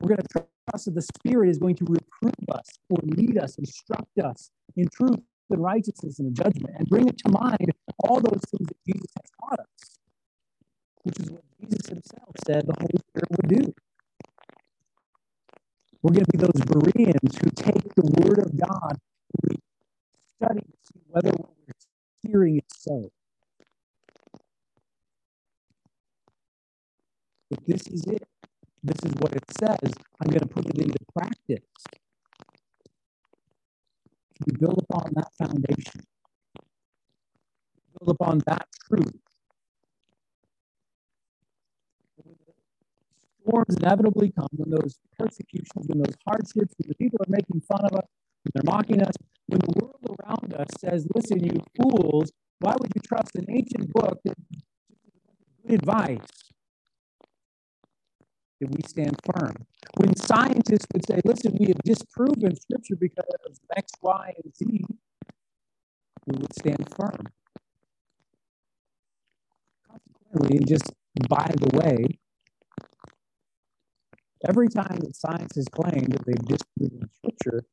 [0.00, 3.56] We're going to trust that the Spirit is going to reprove us or lead us,
[3.58, 5.20] instruct us in truth
[5.52, 7.72] and righteousness and judgment, and bring it to mind
[8.04, 9.98] all those things that Jesus has taught us,
[11.04, 13.74] which is what Jesus himself said the Holy Spirit would do.
[16.02, 19.56] We're going to be those Bereans who take the Word of God and we
[20.36, 23.10] study to see whether what we're hearing is so.
[27.50, 28.24] But this is it.
[28.82, 29.92] This is what it says.
[30.20, 31.64] I'm going to put it into practice.
[34.46, 36.02] We build upon that foundation,
[37.98, 39.12] build upon that truth.
[43.42, 47.80] storms inevitably come, when those persecutions, when those hardships, when the people are making fun
[47.84, 48.06] of us,
[48.44, 49.14] when they're mocking us,
[49.46, 53.92] when the world around us says, listen, you fools, why would you trust an ancient
[53.92, 54.36] book that
[55.66, 56.51] good advice?
[58.70, 59.54] We stand firm.
[59.96, 64.84] When scientists would say, listen, we have disproven scripture because of X, Y, and Z,
[66.26, 67.26] we would stand firm.
[69.88, 70.92] Consequently, and just
[71.28, 72.18] by the way,
[74.48, 77.64] every time that science has claimed that they've disproven scripture,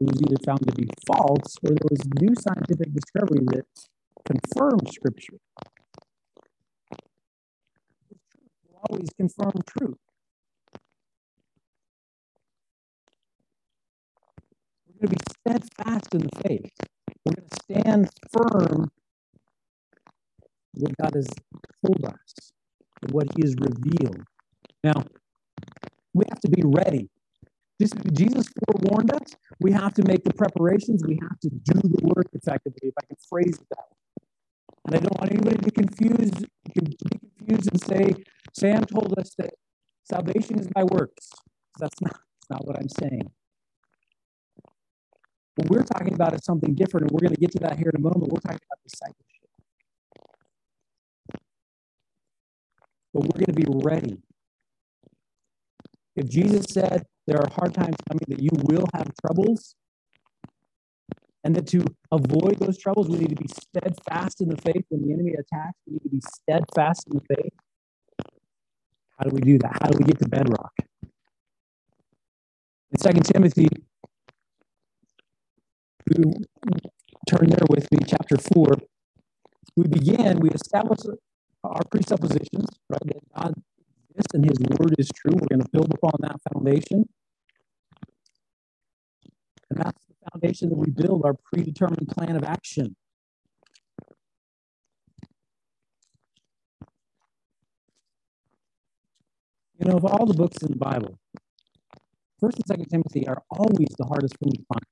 [0.00, 3.66] it was either found to be false or there was new scientific discovery that
[4.24, 5.38] confirmed scripture.
[8.88, 9.98] always confirm truth.
[15.00, 16.72] We're going to be steadfast in the faith.
[17.24, 18.90] We're going to stand firm
[20.74, 21.28] what God has
[21.86, 22.52] told us,
[23.10, 24.24] what He has revealed.
[24.82, 25.04] Now,
[26.14, 27.08] we have to be ready.
[28.12, 29.36] Jesus forewarned us.
[29.60, 31.04] We have to make the preparations.
[31.06, 34.16] We have to do the work effectively, if I can phrase it that way.
[34.86, 36.30] And I don't want anybody to confuse,
[36.74, 36.96] be
[37.46, 39.50] confused and say, Sam told us that
[40.10, 41.30] salvation is by works.
[41.78, 43.30] That's not, that's not what I'm saying.
[45.58, 47.90] What we're talking about is something different, and we're going to get to that here
[47.92, 48.30] in a moment.
[48.30, 49.48] We're talking about discipleship.
[53.12, 54.22] But we're going to be ready.
[56.14, 59.74] If Jesus said there are hard times coming that you will have troubles,
[61.42, 65.02] and that to avoid those troubles, we need to be steadfast in the faith when
[65.02, 65.76] the enemy attacks.
[65.88, 67.52] We need to be steadfast in the faith.
[69.18, 69.76] How do we do that?
[69.82, 70.72] How do we get to bedrock?
[72.92, 73.66] In Second Timothy
[77.28, 78.76] turn there with me, chapter 4,
[79.76, 81.00] we begin, we establish
[81.64, 83.00] our presuppositions, right?
[83.04, 83.54] That God
[84.10, 85.32] exists and his word is true.
[85.34, 87.08] We're going to build upon that foundation.
[89.70, 92.96] And that's the foundation that we build our predetermined plan of action.
[99.78, 101.18] You know, of all the books in the Bible,
[102.40, 104.82] First and Second Timothy are always the hardest for me to find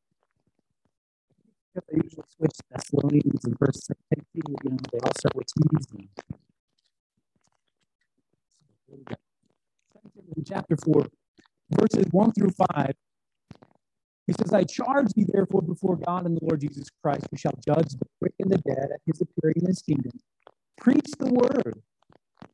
[1.88, 4.26] they usually switch Thessalonians and First Timothy.
[4.34, 5.86] You know, they all start with T's.
[10.36, 11.06] In chapter four,
[11.70, 12.94] verses one through five,
[14.26, 17.54] he says, "I charge thee therefore before God and the Lord Jesus Christ, who shall
[17.64, 20.12] judge the quick and the dead at His appearing in His kingdom.
[20.76, 21.82] Preach the word.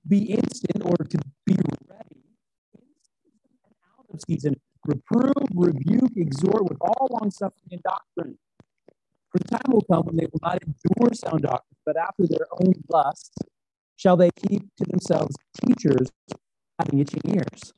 [0.06, 1.56] Be instant, or to be
[1.88, 2.24] ready,
[2.74, 8.36] and out of season." Reprove, rebuke, exhort with all long suffering and doctrine.
[9.33, 12.47] For the time will come when they will not endure sound doctrine, but after their
[12.53, 13.35] own lusts
[13.97, 16.09] shall they keep to themselves teachers
[16.78, 17.72] having itching ears.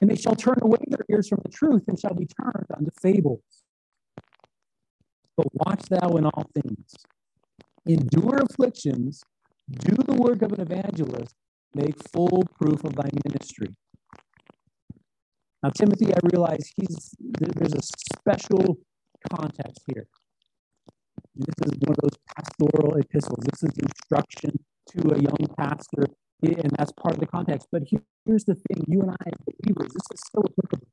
[0.00, 2.90] And they shall turn away their ears from the truth and shall be turned unto
[3.02, 3.42] fables.
[5.36, 6.94] But watch thou in all things.
[7.86, 9.22] Endure afflictions,
[9.70, 11.34] do the work of an evangelist,
[11.74, 13.74] make full proof of thy ministry.
[15.62, 18.78] Now, Timothy, I realize he's there's a special
[19.30, 20.06] context here.
[21.36, 23.44] This is one of those pastoral epistles.
[23.50, 24.52] This is instruction
[24.90, 26.06] to a young pastor,
[26.42, 27.68] and that's part of the context.
[27.72, 27.84] But
[28.26, 30.88] here's the thing you and I, as believers, this is still applicable.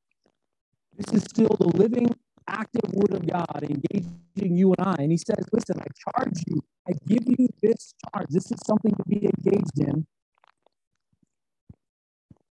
[0.97, 2.09] This is still the living,
[2.47, 4.95] active word of God engaging you and I.
[4.99, 8.27] And he says, Listen, I charge you, I give you this charge.
[8.29, 10.05] This is something to be engaged in.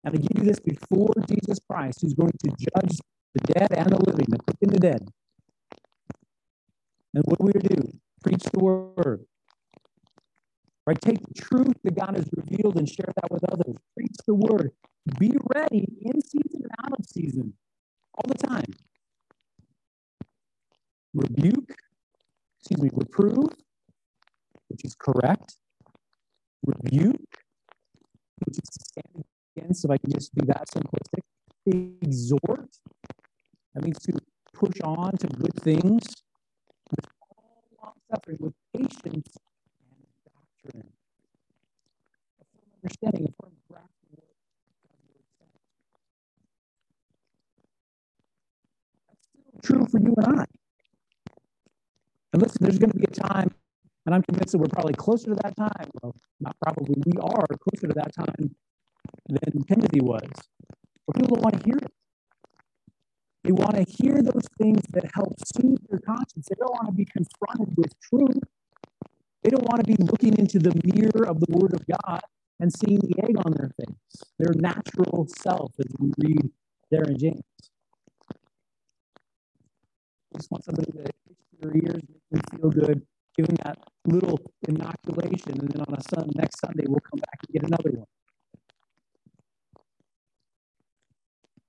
[0.04, 2.98] And I give you this before Jesus Christ, who's going to judge
[3.36, 5.10] the dead and the living, the quick and the dead.
[7.16, 8.00] And what do we do?
[8.24, 9.26] Preach the word.
[10.86, 11.00] Right?
[11.00, 13.76] Take the truth that God has revealed and share that with others.
[13.96, 14.72] Preach the word.
[15.18, 17.54] Be ready in season and out of season
[18.14, 18.72] all the time.
[21.14, 21.74] Rebuke,
[22.60, 23.50] excuse me, reprove,
[24.68, 25.56] which is correct.
[26.66, 27.38] Rebuke,
[28.46, 29.24] which is stand
[29.56, 31.22] against, if I can just be that simplistic.
[31.68, 32.70] Exhort,
[33.74, 34.14] that means to
[34.54, 36.25] push on to good things
[38.10, 39.24] suffering, with patience and
[40.26, 40.88] doctrine.
[42.42, 44.26] A firm understanding, a firm grasp of what
[45.40, 45.52] says.
[49.08, 50.46] That's still true for you and I.
[52.34, 53.50] And listen, there's going to be a time,
[54.06, 55.90] and I'm convinced that we're probably closer to that time.
[56.02, 58.56] Well, not probably, we are closer to that time
[59.30, 60.30] than Timothy was.
[61.08, 61.92] But people don't want to hear it.
[63.46, 66.48] They want to hear those things that help soothe their conscience.
[66.50, 68.42] They don't want to be confronted with truth.
[69.44, 72.22] They don't want to be looking into the mirror of the Word of God
[72.60, 76.50] and seeing the egg on their face, their natural self, as we read
[76.90, 77.44] there in James.
[80.36, 81.12] Just want somebody to itch
[81.62, 83.06] their ears, make them feel good,
[83.38, 83.78] them that
[84.08, 87.92] little inoculation, and then on a sun, next Sunday we'll come back and get another
[87.96, 88.08] one.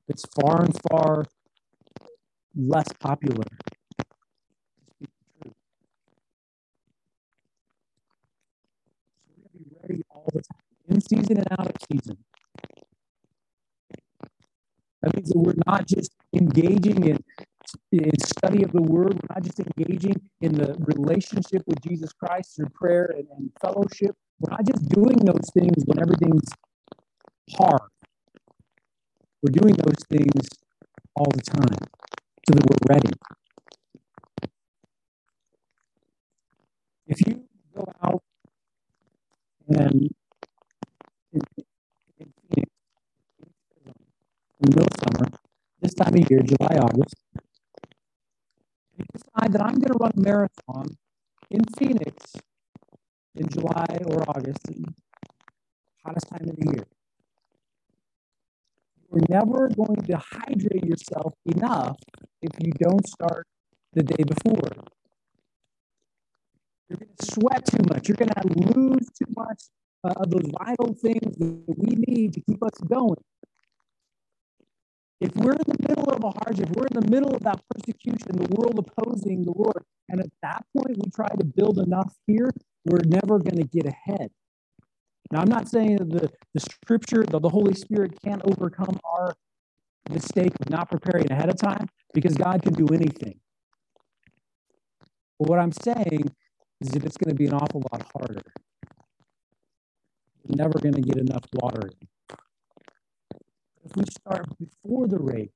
[0.08, 1.26] It's far and far
[2.56, 3.44] less popular
[9.82, 12.16] ready all the time, in season and out of season.
[15.02, 17.18] That means that we're not just engaging in,
[17.92, 22.56] in study of the word, we're not just engaging in the relationship with Jesus Christ
[22.56, 24.14] through prayer and, and fellowship.
[24.40, 26.48] We're not just doing those things when everything's
[27.56, 27.90] hard.
[29.42, 30.48] We're doing those things
[31.14, 31.88] all the time
[32.54, 33.10] that we're ready.
[37.06, 37.44] If you
[37.74, 38.22] go out
[39.68, 40.08] and
[41.32, 41.40] in,
[42.20, 42.70] Phoenix,
[43.84, 43.92] in
[44.60, 45.30] the middle of summer,
[45.80, 47.14] this time of year, July, August,
[48.96, 50.86] you decide that I'm going to run a marathon
[51.50, 52.32] in Phoenix
[53.34, 54.66] in July or August,
[56.04, 56.95] hottest time of the year.
[59.10, 61.96] You're never going to hydrate yourself enough
[62.42, 63.46] if you don't start
[63.92, 64.84] the day before.
[66.88, 68.08] You're going to sweat too much.
[68.08, 69.62] You're going to lose too much
[70.04, 73.16] uh, of those vital things that we need to keep us going.
[75.20, 78.36] If we're in the middle of a hardship, we're in the middle of that persecution,
[78.36, 82.50] the world opposing the Lord, and at that point we try to build enough here,
[82.84, 84.30] we're never going to get ahead.
[85.32, 89.34] Now, I'm not saying that the, the scripture, that the Holy Spirit can't overcome our
[90.10, 93.40] mistake of not preparing ahead of time because God can do anything.
[95.38, 96.32] But what I'm saying
[96.80, 98.42] is that it's going to be an awful lot harder.
[100.48, 101.90] You're never going to get enough water
[103.84, 105.50] If we start before the race,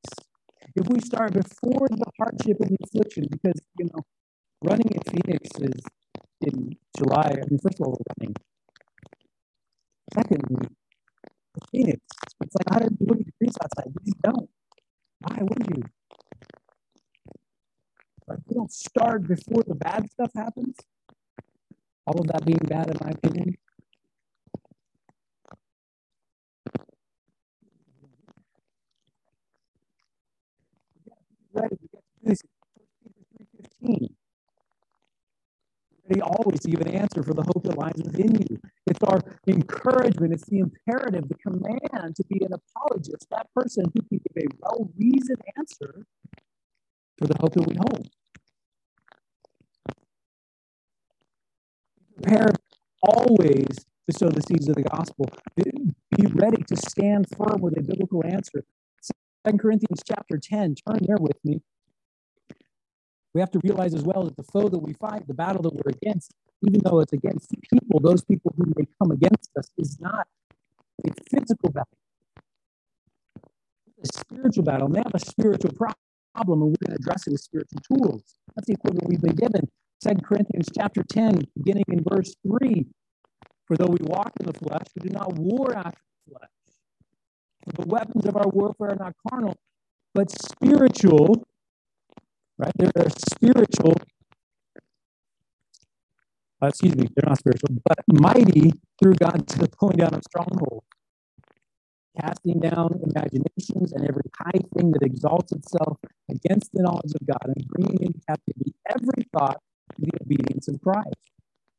[0.77, 4.03] if we start before the hardship and the affliction, because, you know,
[4.62, 5.83] running in Phoenix is
[6.43, 7.33] in July.
[7.35, 8.37] I mean, first of all, we're running.
[10.15, 10.69] Secondly,
[11.73, 12.01] Phoenix,
[12.43, 13.93] it's like 120 degrees outside.
[13.95, 14.51] We just don't.
[15.21, 15.83] Why would you?
[18.29, 20.77] Like, we don't start before the bad stuff happens
[22.11, 23.55] all of that being bad, in my opinion.
[31.53, 31.77] Ready,
[36.09, 38.59] Ready always to give an answer for the hope that lies within you.
[38.91, 44.03] It's our encouragement, it's the imperative, the command to be an apologist, that person who
[44.03, 46.05] can give a well reasoned answer
[47.16, 48.09] for the hope that we hold.
[52.16, 52.51] Prepare
[53.03, 53.68] always
[54.11, 55.30] to sow the seeds of the gospel.
[55.57, 58.64] Be ready to stand firm with a biblical answer.
[59.01, 61.62] Second Corinthians chapter 10, turn there with me.
[63.34, 65.74] We have to realize as well that the foe that we fight, the battle that
[65.74, 69.99] we're against, even though it's against people, those people who may come against us, is
[70.01, 70.27] not
[71.07, 71.99] a physical battle.
[73.99, 74.87] It's a spiritual battle.
[74.87, 78.23] And they have a spiritual problem, and we're going to address it with spiritual tools.
[78.55, 79.69] That's the equipment we've been given.
[80.03, 82.87] Second Corinthians chapter 10, beginning in verse 3.
[83.67, 86.51] For though we walk in the flesh, we do not war after the flesh.
[87.65, 89.57] For the weapons of our warfare are not carnal,
[90.15, 91.47] but spiritual.
[92.59, 92.73] Right?
[92.77, 93.95] They're spiritual.
[96.63, 100.23] Uh, excuse me, they're not spiritual, but mighty through God to the pulling down of
[100.25, 100.85] strongholds,
[102.21, 105.97] casting down imaginations and every high thing that exalts itself
[106.31, 109.61] against the knowledge of God, and bringing into captivity every thought
[109.99, 111.31] the obedience of Christ.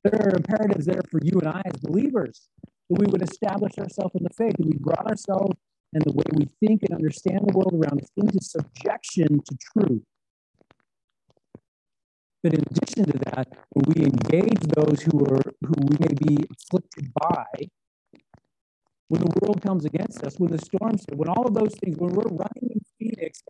[0.03, 2.49] There are imperatives there for you and I as believers
[2.89, 5.55] that we would establish ourselves in the faith, that we brought ourselves
[5.93, 10.01] and the way we think and understand the world around us into subjection to truth.
[12.43, 16.43] But in addition to that, when we engage those who are who we may be
[16.51, 17.45] afflicted by,
[19.09, 22.13] when the world comes against us, when the storms, when all of those things, when
[22.13, 23.41] we're running in Phoenix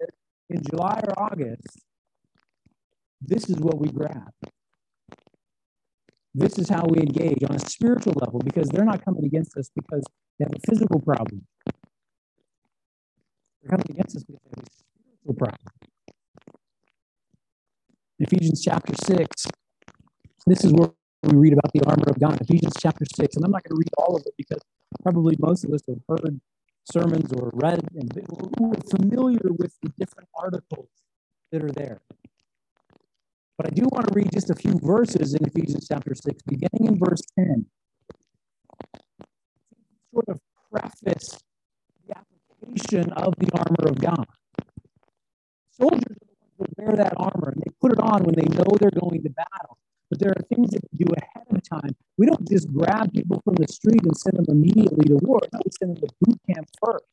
[0.50, 1.80] in July or August,
[3.22, 4.32] this is what we grab.
[6.34, 9.70] This is how we engage on a spiritual level because they're not coming against us
[9.76, 10.04] because
[10.40, 11.46] they have a physical problem.
[13.62, 15.81] They're coming against us because they have a spiritual problem.
[18.22, 19.48] Ephesians chapter 6,
[20.48, 20.90] this is where
[21.24, 22.40] we read about the armor of God.
[22.42, 24.62] Ephesians chapter 6, and I'm not going to read all of it because
[25.04, 26.40] probably most of us have heard
[26.86, 28.12] sermons or read and
[28.60, 30.90] we're familiar with the different articles
[31.52, 32.02] that are there.
[33.58, 36.88] But I do want to read just a few verses in Ephesians chapter 6, beginning
[36.94, 37.66] in verse 10.
[40.14, 40.40] Sort of
[40.72, 41.40] preface
[42.08, 44.26] the application of the armor of God.
[45.72, 46.18] Soldiers
[46.78, 49.78] wear that armor and they put it on when they know they're going to battle.
[50.10, 51.96] But there are things that we do ahead of time.
[52.18, 55.40] We don't just grab people from the street and send them immediately to war.
[55.54, 57.06] No, we send them to boot camp first.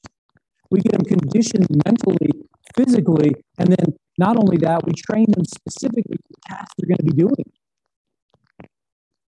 [0.71, 2.45] We get them conditioned mentally,
[2.77, 7.09] physically, and then not only that, we train them specifically for the task they're going
[7.09, 7.53] to be doing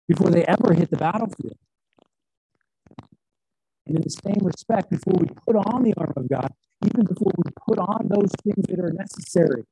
[0.07, 1.57] before they ever hit the battlefield.
[3.86, 6.51] And in the same respect, before we put on the armor of God,
[6.86, 9.63] even before we put on those things that are necessary,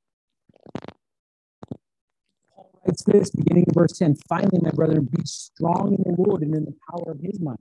[2.55, 6.43] Paul writes this beginning in verse 10 Finally, my brethren, be strong in the Lord
[6.43, 7.59] and in the power of his might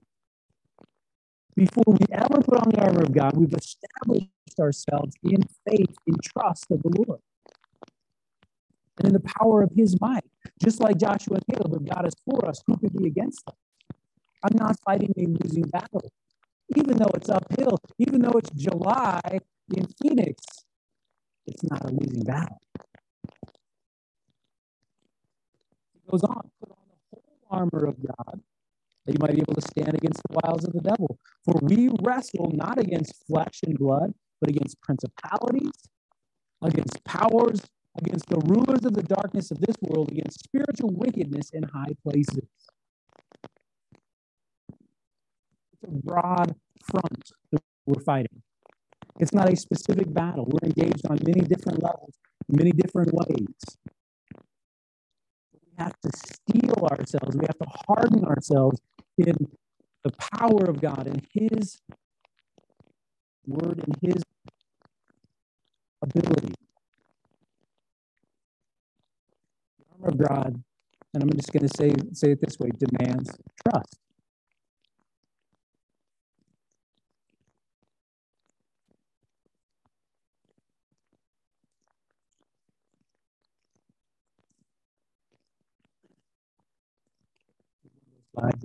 [1.57, 4.29] before we ever put on the armor of God, we've established
[4.61, 7.21] ourselves in faith, in trust of the Lord,
[8.99, 10.25] and in the power of his might.
[10.63, 13.55] Just like Joshua and Caleb, if God is for us, who could be against us?
[14.45, 16.11] I'm not fighting a losing battle.
[16.77, 19.21] Even though it's uphill, even though it's July
[19.75, 20.43] in Phoenix,
[21.47, 22.61] it's not a losing battle.
[25.93, 28.41] He goes on, put on the whole armor of God
[29.07, 31.19] that you might be able to stand against the wiles of the devil.
[31.45, 35.73] For we wrestle not against flesh and blood, but against principalities,
[36.63, 37.61] against powers,
[37.99, 42.49] against the rulers of the darkness of this world, against spiritual wickedness in high places.
[45.73, 46.55] It's a broad
[46.85, 48.43] front that we're fighting.
[49.19, 50.47] It's not a specific battle.
[50.47, 52.17] We're engaged on many different levels,
[52.49, 53.77] many different ways
[55.79, 57.37] have to steel ourselves.
[57.37, 58.81] We have to harden ourselves
[59.19, 59.35] in
[60.05, 61.81] the power of God and His
[63.47, 64.23] word and His
[66.03, 66.55] ability.
[69.79, 70.63] The armor of God,
[71.15, 73.31] and I'm just going to say say it this way, demands
[73.67, 73.99] trust.
[88.39, 88.65] Slides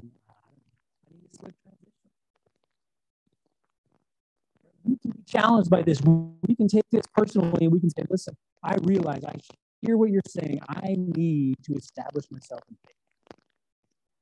[4.83, 6.01] we can be challenged by this.
[6.01, 9.35] We can take this personally and we can say, listen, I realize, I
[9.81, 10.59] hear what you're saying.
[10.67, 12.95] I need to establish myself in faith.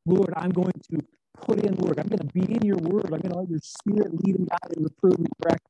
[0.05, 0.99] Lord, I'm going to
[1.41, 1.99] put in work.
[1.99, 3.05] I'm going to be in your word.
[3.05, 5.65] I'm going to let your spirit lead and guide and reprove and correct.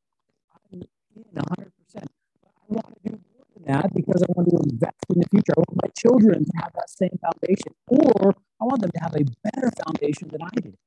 [0.74, 1.72] I'm in 100%.
[1.96, 2.04] But
[2.46, 5.54] I want to do more than that because I want to invest in the future.
[5.58, 9.16] I want my children to have that same foundation, or I want them to have
[9.16, 10.78] a better foundation than I did,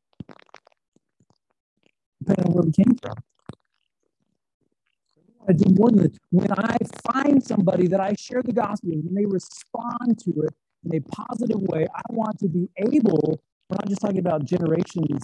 [2.21, 3.17] depending on where we came from.
[5.49, 6.13] I do more than.
[6.31, 6.77] When I
[7.13, 10.55] find somebody that I share the gospel with and they respond to it
[10.85, 15.23] in a positive way, I want to be able, we're not just talking about generations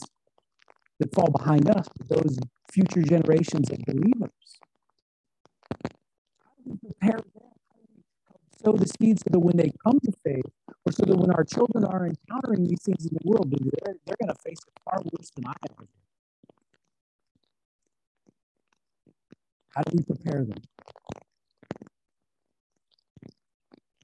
[1.01, 2.39] that fall behind us, but those
[2.73, 4.33] future generations of believers.
[6.45, 7.58] How do we prepare them?
[8.65, 10.45] Sow the seeds so that when they come to faith,
[10.87, 14.17] or so that when our children are encountering these things in the world, they're, they're
[14.21, 15.89] going to face it far worse than I ever did.
[19.77, 20.59] How do we prepare them?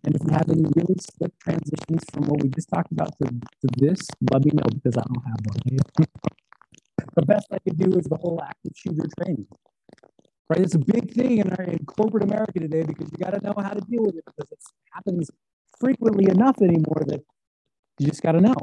[0.04, 3.26] And if we have any really slick transitions from what we just talked about to,
[3.28, 4.00] to this,
[4.32, 6.06] let me know because I don't have one.
[7.16, 9.46] the best I could do is the whole active shooter training.
[10.48, 10.60] Right?
[10.60, 13.70] It's a big thing in, in corporate America today because you got to know how
[13.70, 14.58] to deal with it because it
[14.92, 15.30] happens
[15.80, 17.22] frequently enough anymore that
[17.98, 18.54] you just got to know.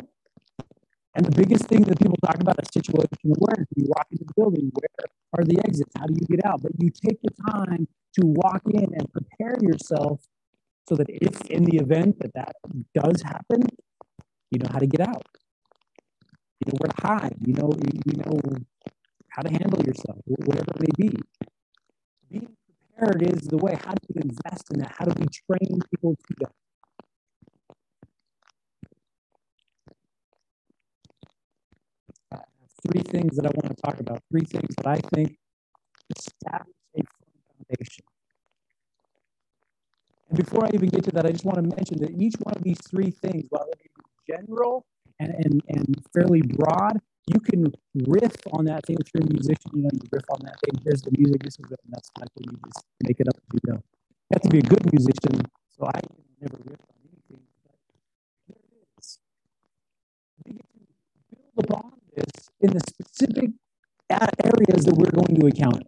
[1.16, 3.68] And the biggest thing that people talk about is situational awareness.
[3.76, 5.08] You walk into the building, where
[5.38, 5.92] are the exits?
[5.98, 6.62] How do you get out?
[6.62, 7.88] But you take the time
[8.20, 10.22] to walk in and prepare yourself
[10.88, 12.54] so that if in the event that that
[12.94, 13.64] does happen,
[14.52, 15.26] you know how to get out.
[16.60, 17.36] You know where to hide.
[17.46, 17.72] You know
[18.06, 18.40] you know
[19.30, 21.18] how to handle yourself, whatever it may be.
[22.32, 22.56] Being
[22.96, 23.78] prepared is the way.
[23.84, 24.96] How do you invest in that?
[24.98, 26.52] How do we train people to do that?
[32.88, 35.38] three things that I want to talk about, three things that I think
[36.18, 38.06] establish a foundation.
[40.30, 42.56] And before I even get to that, I just want to mention that each one
[42.56, 44.86] of these three things, while it is general
[45.20, 47.74] and, and, and fairly broad, you can
[48.08, 48.98] riff on that thing.
[49.00, 50.82] If you're a musician, you know, you riff on that thing.
[50.84, 51.44] Here's the music.
[51.44, 51.80] This is it.
[51.86, 53.74] And that's like when you just make it up as you go.
[53.74, 55.46] You have to be a good musician.
[55.78, 56.00] So I
[56.42, 57.44] never riff on anything.
[57.66, 57.76] But
[58.48, 59.20] here it is.
[60.46, 60.80] We get to
[61.36, 63.52] build upon this in the specific
[64.10, 65.86] areas that we're going to encounter.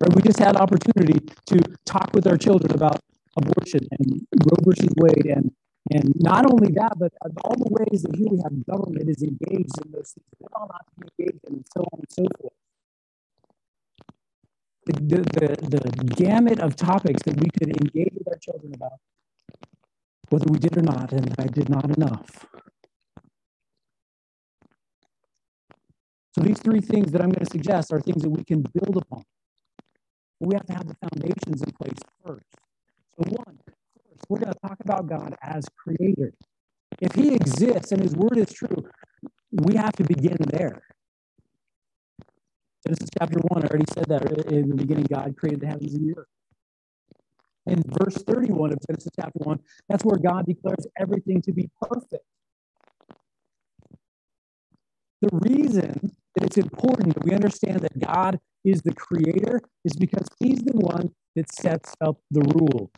[0.00, 0.14] Right?
[0.14, 3.00] We just had opportunity to talk with our children about
[3.36, 5.50] abortion and Roe versus Wade and
[5.90, 7.12] And not only that, but
[7.44, 10.68] all the ways that here we have government is engaged in those things that all
[10.68, 12.52] not engaged in, and so on and so forth.
[14.86, 18.98] The, the, the, the gamut of topics that we could engage with our children about,
[20.30, 22.46] whether we did or not, and I did not enough.
[26.34, 28.96] So these three things that I'm going to suggest are things that we can build
[28.96, 29.24] upon.
[30.40, 32.46] We have to have the foundations in place first.
[33.16, 33.58] So one,
[34.28, 36.32] we're going to talk about God as creator.
[37.00, 38.84] If he exists and his word is true,
[39.50, 40.82] we have to begin there.
[42.86, 46.08] Genesis chapter 1, I already said that in the beginning, God created the heavens and
[46.08, 46.26] the earth.
[47.66, 49.58] In verse 31 of Genesis chapter 1,
[49.88, 52.24] that's where God declares everything to be perfect.
[55.20, 60.26] The reason that it's important that we understand that God is the creator is because
[60.38, 62.90] he's the one that sets up the rules.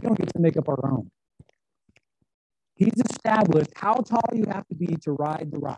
[0.00, 1.10] We don't get to make up our own.
[2.74, 5.76] He's established how tall you have to be to ride the ride.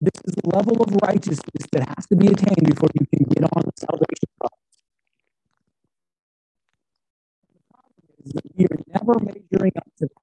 [0.00, 3.44] This is the level of righteousness that has to be attained before you can get
[3.44, 4.50] on the salvation cross.
[7.54, 10.22] The problem is that we are never measuring up to that.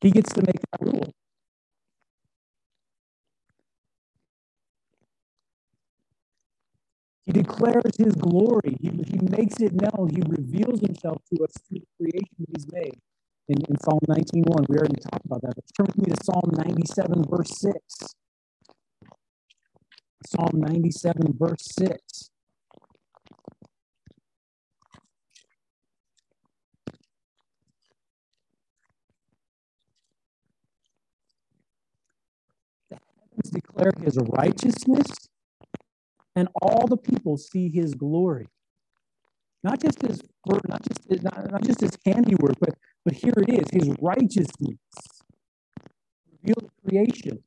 [0.00, 1.12] He gets to make that rule.
[7.26, 8.76] He declares his glory.
[8.80, 10.10] He, he makes it known.
[10.10, 12.98] He reveals himself to us through the creation he's made.
[13.48, 15.54] In, in Psalm 19.1, we already talked about that.
[15.56, 18.14] But turn with me to Psalm 97, verse 6.
[20.26, 22.30] Psalm 97, verse 6.
[32.90, 35.08] The heavens declare his righteousness,
[36.36, 38.46] and all the people see his glory.
[39.62, 42.74] Not just his not just his, not, not just his handiwork, but
[43.04, 44.78] but here it is, his righteousness
[46.44, 47.42] revealed creation,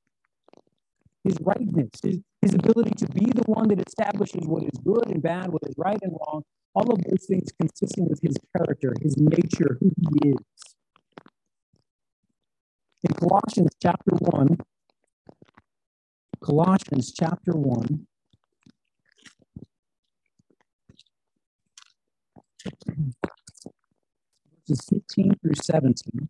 [1.24, 5.22] his rightness, his, his ability to be the one that establishes what is good and
[5.22, 6.44] bad, what is right and wrong,
[6.76, 10.38] all of those things consistent with his character, his nature, who he is.
[13.04, 14.58] In Colossians chapter 1,
[16.42, 18.08] Colossians chapter 1,
[24.68, 26.30] verses 15 through 17.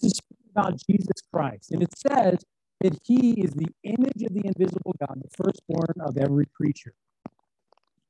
[0.00, 0.20] This is
[0.50, 1.72] about Jesus Christ.
[1.72, 2.38] And it says
[2.80, 6.94] that he is the image of the invisible God, the firstborn of every creature.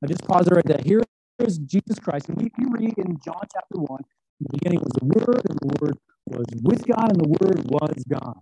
[0.03, 0.81] I just pause right there.
[0.83, 1.01] Here
[1.39, 2.29] is Jesus Christ.
[2.29, 3.99] And if you read in John chapter 1,
[4.39, 5.97] in the beginning was the Word, and the Word
[6.27, 8.37] was with God, and the Word was God.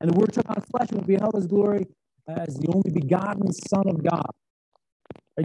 [0.00, 1.86] And the Word took on flesh and beheld his glory
[2.28, 4.30] as the only begotten Son of God.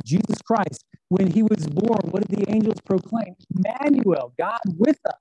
[0.03, 3.35] Jesus Christ, when he was born, what did the angels proclaim?
[3.55, 5.19] Emmanuel, God with us.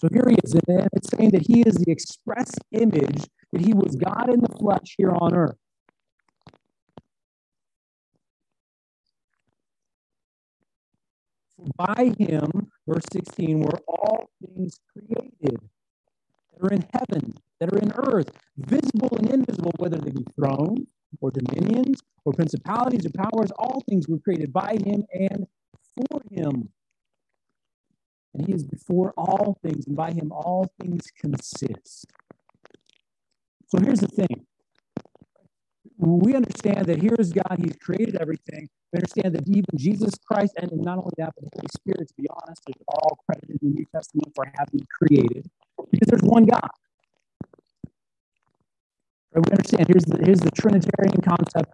[0.00, 3.72] So here he is, and it's saying that he is the express image that he
[3.72, 5.56] was God in the flesh here on earth.
[11.76, 15.60] By him, verse 16, were all things created
[16.52, 20.86] that are in heaven, that are in earth, visible and invisible, whether they be thrones
[21.20, 25.46] or dominions or principalities or powers, all things were created by him and
[25.96, 26.68] for him.
[28.34, 32.06] And he is before all things, and by him all things consist.
[33.68, 34.46] So here's the thing.
[35.96, 38.68] We understand that here is God, He's created everything.
[38.92, 42.14] We understand that even Jesus Christ, and not only that, but the Holy Spirit, to
[42.16, 45.50] be honest, are all credited in the New Testament for having created,
[45.90, 46.70] because there's one God.
[49.34, 49.44] Right?
[49.44, 51.72] We understand here's the here's the Trinitarian concept.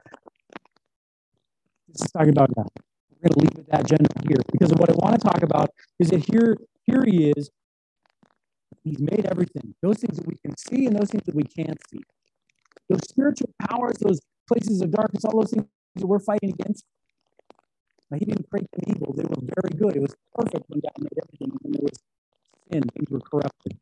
[1.89, 2.69] This is talking about God.
[3.11, 5.71] We're going to leave it that general here because what I want to talk about
[5.99, 7.51] is that here here he is.
[8.83, 9.75] He's made everything.
[9.83, 12.01] Those things that we can see and those things that we can't see.
[12.91, 16.85] Those spiritual powers, those places of darkness, all those things that we're fighting against.
[18.11, 19.15] Now, he didn't create them evil.
[19.17, 19.97] They were very good.
[19.97, 21.51] It was perfect when God made everything.
[21.51, 21.99] And when there was
[22.71, 23.79] sin, things were corrupted.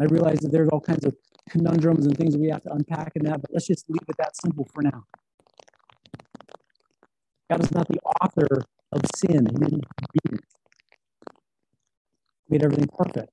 [0.00, 1.16] I realize that there's all kinds of
[1.50, 4.36] conundrums and things we have to unpack in that, but let's just leave it that
[4.36, 5.04] simple for now.
[7.50, 9.46] God is not the author of sin.
[9.46, 10.40] He didn't beat it.
[12.48, 13.30] Made everything perfect.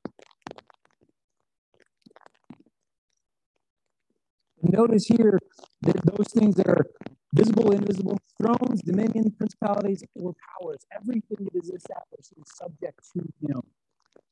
[4.62, 5.40] Notice here
[5.82, 6.86] that those things that are
[7.34, 13.62] visible, invisible, thrones, dominion, principalities, or powers, everything that is established is subject to him.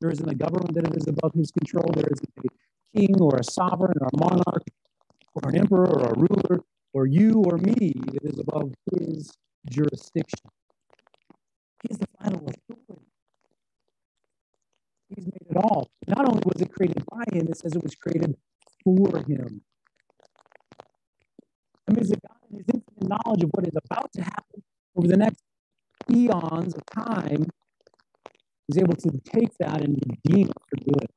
[0.01, 1.91] There isn't a government that is above his control.
[1.95, 2.41] There isn't a
[2.95, 4.63] king or a sovereign or a monarch
[5.35, 6.61] or an emperor or a ruler
[6.93, 9.31] or you or me that is above his
[9.69, 10.49] jurisdiction.
[11.83, 13.05] He is the final authority.
[15.09, 15.89] He's made it all.
[16.07, 18.35] Not only was it created by him, it says it was created
[18.83, 19.61] for him.
[21.87, 24.63] I mean, the God, in his infinite knowledge of what is about to happen
[24.95, 25.41] over the next
[26.11, 27.45] eons of time,
[28.69, 31.07] is able to take that and redeem it for good.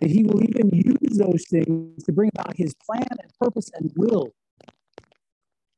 [0.00, 3.92] That he will even use those things to bring about his plan and purpose and
[3.96, 4.34] will.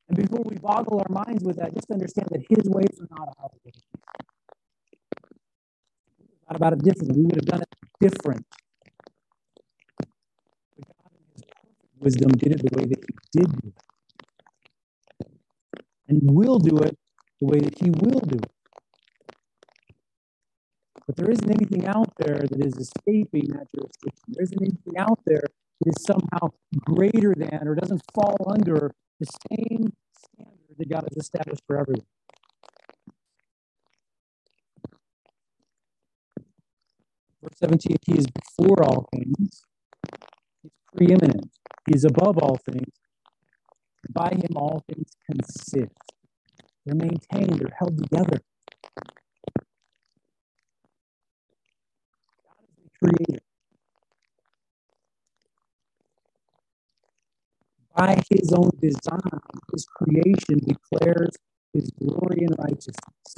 [0.08, 3.34] And before we boggle our minds with that, just understand that his ways are not
[3.42, 3.82] our ways.
[6.48, 7.16] Not about it differently.
[7.16, 8.46] We would have done it different.
[10.78, 13.74] But God, in his perfect wisdom, did it the way that he did do it.
[16.08, 16.96] And will do it
[17.40, 18.50] the way that he will do it.
[21.06, 24.24] But there isn't anything out there that is escaping that jurisdiction.
[24.28, 25.44] There isn't anything out there
[25.80, 26.50] that is somehow
[26.84, 32.06] greater than or doesn't fall under the same standard that God has established for everyone.
[37.42, 39.62] Verse 17, he is before all things.
[40.62, 41.50] He's preeminent.
[41.88, 42.92] He is above all things.
[44.10, 45.92] By him all things consist.
[46.84, 48.40] They're maintained, they're held together.
[52.44, 53.42] God is the creator.
[57.96, 59.40] By his own design,
[59.72, 61.30] his creation declares
[61.72, 63.34] his glory and righteousness.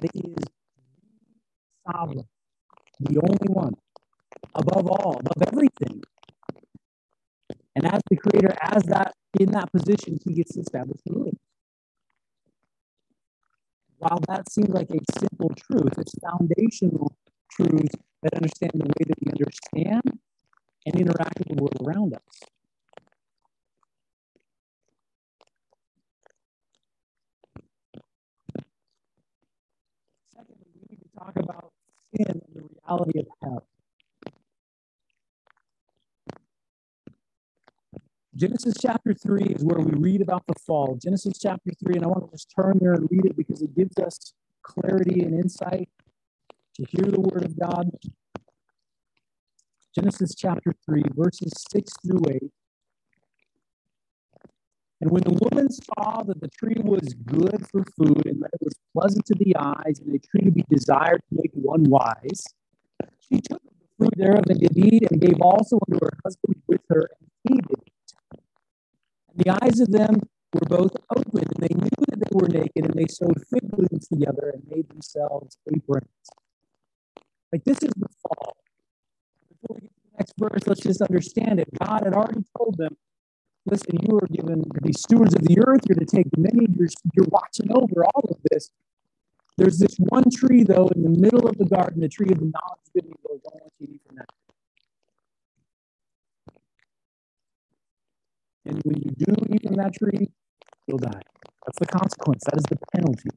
[0.00, 0.44] God is
[1.86, 2.28] sovereign,
[3.00, 3.74] the only one,
[4.54, 6.02] above all, above everything.
[7.76, 11.36] And as the creator, as that in that position, he gets to establish the rules.
[14.00, 17.16] While that seems like a simple truth, it's foundational
[17.52, 20.20] truths that understand the way that we understand
[20.86, 22.40] and interact with the world around us.
[30.34, 31.72] Secondly, we need to talk about
[32.14, 33.66] sin and the reality of hell.
[38.40, 40.98] Genesis chapter 3 is where we read about the fall.
[41.02, 43.76] Genesis chapter 3, and I want to just turn there and read it because it
[43.76, 44.32] gives us
[44.62, 45.90] clarity and insight
[46.76, 47.90] to hear the word of God.
[49.94, 52.42] Genesis chapter 3, verses 6 through 8.
[55.02, 58.62] And when the woman saw that the tree was good for food and that it
[58.62, 62.42] was pleasant to the eyes and a tree to be desired to make one wise,
[63.18, 66.80] she took the fruit thereof and did eat and gave also unto her husband with
[66.88, 67.89] her, and he did
[69.44, 70.20] the eyes of them
[70.52, 74.08] were both open, and they knew that they were naked, and they sewed fig leaves
[74.08, 76.06] together and made themselves aprons.
[77.52, 78.56] Like this is the fall.
[79.48, 81.68] Before we get to the next verse, let's just understand it.
[81.78, 82.96] God had already told them,
[83.66, 86.88] listen, you are given to be stewards of the earth, you're to take dominion, you're,
[87.14, 88.70] you're watching over all of this.
[89.56, 92.52] There's this one tree, though, in the middle of the garden, the tree of the
[92.52, 93.40] knowledge of good and evil.
[93.44, 94.28] Don't want you to eat from that
[98.70, 100.30] And when you do eat from that tree,
[100.86, 101.22] you'll die.
[101.66, 102.44] That's the consequence.
[102.44, 103.30] That is the penalty.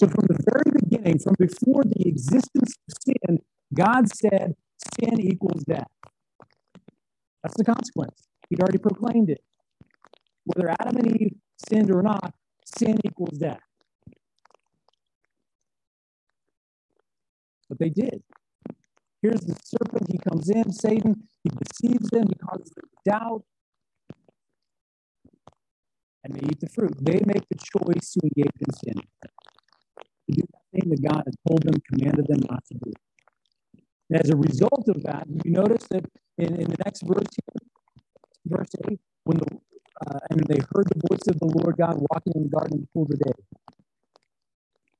[0.00, 3.38] So, from the very beginning, from before the existence of sin,
[3.74, 4.54] God said
[4.96, 5.90] sin equals death.
[7.42, 8.22] That's the consequence.
[8.48, 9.44] He'd already proclaimed it.
[10.46, 11.34] Whether Adam and Eve
[11.68, 12.32] sinned or not,
[12.78, 13.60] sin equals death.
[17.68, 18.22] But they did.
[19.20, 20.10] Here's the serpent.
[20.10, 21.28] He comes in, Satan.
[21.42, 22.28] He deceives them.
[22.28, 23.44] He causes them doubt
[26.24, 26.92] and they eat the fruit.
[27.00, 31.34] They make the choice to engage in sin, to do that thing that God has
[31.46, 32.92] told them, commanded them not to do.
[34.10, 36.04] And as a result of that, you notice that
[36.38, 37.68] in, in the next verse here,
[38.46, 39.46] verse 8, when the
[40.06, 42.80] uh, and they heard the voice of the Lord God walking in the garden in
[42.80, 43.32] the cool of the day.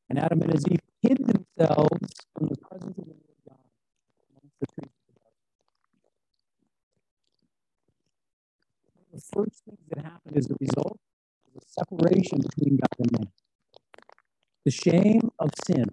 [0.08, 3.58] And Adam and Eve hid themselves from the presence of the Lord God
[4.30, 4.92] amongst the trees
[9.14, 10.98] the first things that happened as a result
[11.78, 13.28] separation between God and man.
[14.64, 15.84] The shame of sin.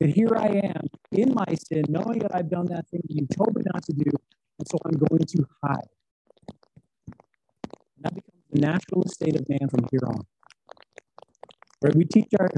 [0.00, 3.56] That here I am in my sin, knowing that I've done that thing you told
[3.56, 4.10] me not to do,
[4.58, 5.90] and so I'm going to hide.
[7.96, 10.22] And that becomes the natural state of man from here on.
[11.82, 11.96] Right?
[11.96, 12.48] We teach our,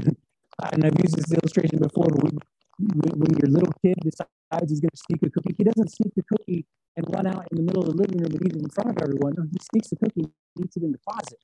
[0.71, 2.37] and I've used this illustration before, but we,
[2.79, 6.23] when your little kid decides he's going to sneak a cookie, he doesn't sneak the
[6.23, 6.65] cookie
[6.97, 8.89] and run out in the middle of the living room and eat it in front
[8.91, 9.33] of everyone.
[9.37, 11.39] No, he sneaks the cookie he eats it in the closet.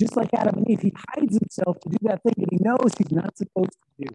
[0.00, 2.92] Just like Adam and Eve, he hides himself to do that thing that he knows
[2.98, 4.14] he's not supposed to do.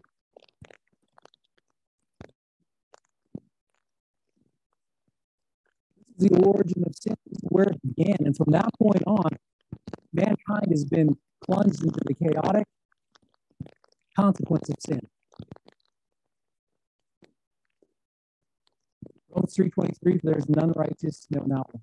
[6.18, 7.16] This is the origin of sin.
[7.26, 8.16] This is where it began.
[8.26, 9.30] And from that point on,
[10.12, 12.66] mankind has been plunged into the chaotic,
[14.18, 15.00] consequence of sin.
[19.34, 21.82] Romans 3.23, there's none righteous, no, not one.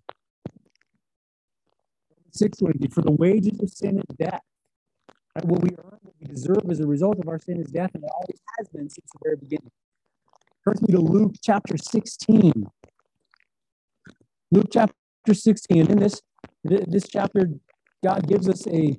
[2.34, 4.40] 6.23, for the wages of sin is death.
[5.36, 5.46] Right?
[5.46, 8.04] What we earn, what we deserve as a result of our sin is death, and
[8.04, 9.72] it always has been since the very beginning.
[10.64, 12.68] Turn me to Luke chapter 16.
[14.52, 14.94] Luke chapter
[15.34, 15.82] 16.
[15.82, 16.22] And in this,
[16.64, 17.50] this chapter,
[18.02, 18.98] God gives us a,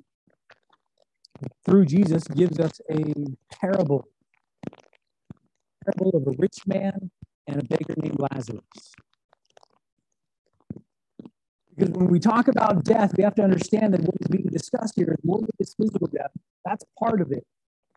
[1.65, 3.15] through Jesus, gives us a
[3.51, 4.09] parable.
[5.85, 7.11] Parable of a rich man
[7.53, 8.63] and a beggar named Lazarus.
[11.75, 14.95] Because when we talk about death, we have to understand that what is being discussed
[14.97, 16.31] here is more than just physical death.
[16.65, 17.45] That's part of it.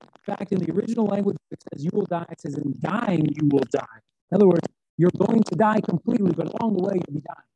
[0.01, 2.25] In fact, in the original language, it says you will die.
[2.31, 3.99] It says in dying, you will die.
[4.31, 7.49] In other words, you're going to die completely, but along the way, you'll be dying.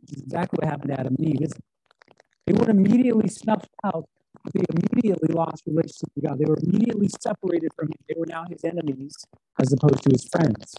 [0.00, 1.52] Which is exactly what happened to Adam and Eve?
[2.46, 4.08] They were immediately snuffed out.
[4.52, 6.38] They immediately lost relationship with God.
[6.38, 7.98] They were immediately separated from Him.
[8.08, 9.14] They were now His enemies
[9.60, 10.74] as opposed to His friends.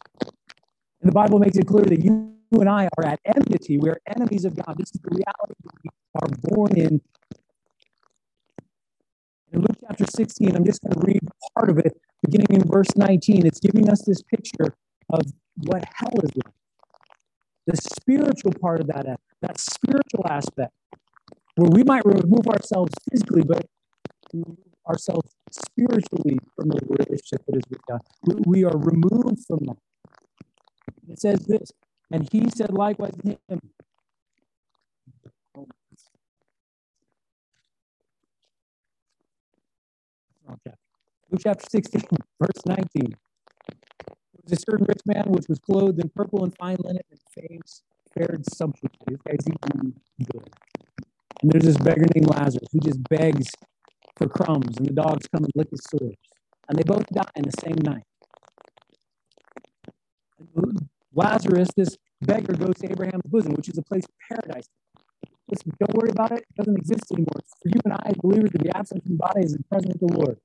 [1.01, 3.77] And the Bible makes it clear that you, and I are at enmity.
[3.77, 4.75] We're enemies of God.
[4.77, 5.53] This is the reality
[5.83, 7.01] we are born in.
[9.51, 11.21] In Luke chapter 16, I'm just going to read
[11.55, 13.45] part of it, beginning in verse 19.
[13.45, 14.75] It's giving us this picture
[15.09, 15.21] of
[15.55, 16.53] what hell is like.
[17.65, 20.73] The spiritual part of that, that spiritual aspect
[21.57, 23.65] where we might remove ourselves physically, but
[24.31, 28.01] remove ourselves spiritually from the relationship that is with God.
[28.25, 29.77] We, we are removed from that.
[31.09, 31.71] It says this,
[32.11, 33.59] and he said likewise to him.
[40.49, 40.75] Okay.
[41.31, 42.01] Luke chapter 16,
[42.39, 42.85] verse 19.
[42.93, 43.15] There
[44.43, 47.19] was a certain rich man which was clothed in purple and fine linen and
[48.13, 49.17] fared sumptuously.
[49.25, 49.93] Guy's eating
[50.31, 50.49] good.
[51.41, 53.47] And there's this beggar named Lazarus who just begs
[54.17, 56.15] for crumbs, and the dogs come and lick his sores.
[56.67, 58.03] And they both die in the same night.
[61.13, 64.67] Lazarus, this beggar, goes to Abraham's bosom, which is a place of paradise.
[65.49, 66.39] Listen, don't worry about it.
[66.39, 67.41] It doesn't exist anymore.
[67.61, 70.37] For you and I, believers, to be absent from bodies and present with the Lord.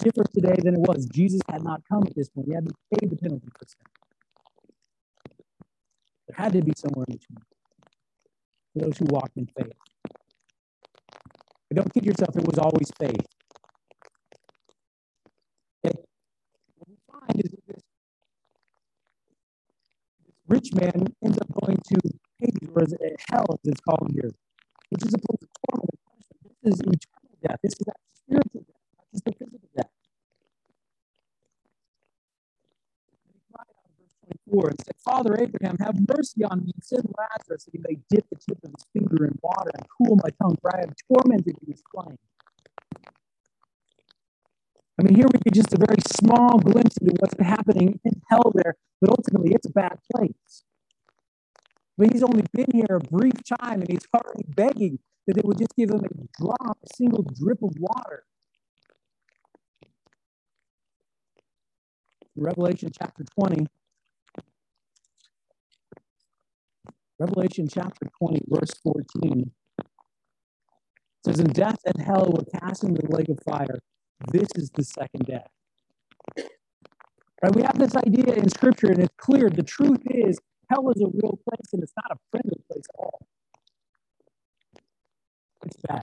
[0.00, 1.06] Different today than it was.
[1.06, 2.48] Jesus had not come at this point.
[2.48, 3.86] He hadn't paid the penalty for sin.
[6.26, 7.38] There had to be somewhere in between
[8.72, 9.72] for those who walked in faith.
[11.76, 13.26] But don't kid yourself, it was always faith.
[15.84, 15.94] Okay?
[16.76, 17.82] What we find is that this,
[20.48, 22.00] rich man ends up going to
[22.40, 22.82] Hades, or
[23.30, 24.30] hell, as it's called here,
[24.88, 26.56] which is a place of torment and punishment.
[26.62, 27.58] This is eternal death.
[27.62, 29.90] This is that spiritual death, not just the physical death.
[34.46, 38.00] 24 and said, Father Abraham, have mercy on me and send Lazarus that he may
[38.10, 40.94] dip the tip of his finger in water and cool my tongue, for I have
[41.08, 42.18] tormented in this flame.
[44.98, 48.50] I mean, here we get just a very small glimpse into what's happening in hell
[48.54, 50.64] there, but ultimately it's a bad place.
[51.98, 55.58] But he's only been here a brief time and he's already begging that they would
[55.58, 58.24] just give him a drop, a single drip of water.
[62.36, 63.66] Revelation chapter 20,
[67.18, 69.50] Revelation chapter 20, verse 14
[71.24, 73.80] says, And death and hell were cast into the lake of fire.
[74.32, 75.48] This is the second death.
[77.42, 77.54] Right?
[77.54, 79.50] We have this idea in Scripture, and it's clear.
[79.50, 80.38] The truth is,
[80.70, 83.26] hell is a real place, and it's not a friendly place at all.
[85.64, 86.02] It's bad.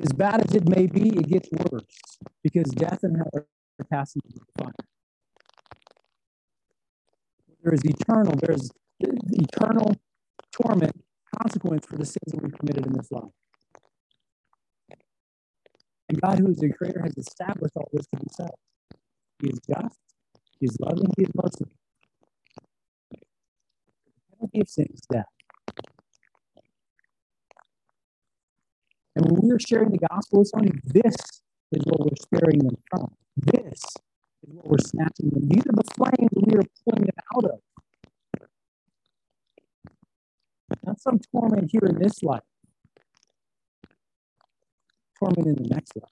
[0.00, 1.84] As bad as it may be, it gets worse
[2.42, 3.46] because death and hell are
[3.90, 4.97] passing into the fire.
[7.68, 9.94] There is eternal, there's eternal
[10.52, 11.04] torment,
[11.36, 13.30] consequence for the sins that we've committed in this life.
[16.08, 18.58] And God, who is the creator, has established all this to himself.
[19.42, 19.98] He is just,
[20.58, 21.68] he is loving, he is merciful.
[23.10, 23.18] The
[24.38, 25.26] penalty of sin is death.
[29.14, 31.16] And when we are sharing the gospel with somebody, this
[31.72, 33.14] is what we're sparing them from.
[33.36, 33.82] This
[34.48, 35.48] is what we're snatching them.
[35.48, 37.60] These are the flames we are pulling them out of.
[40.84, 42.42] Not some torment here in this life,
[45.18, 46.10] torment in the next life.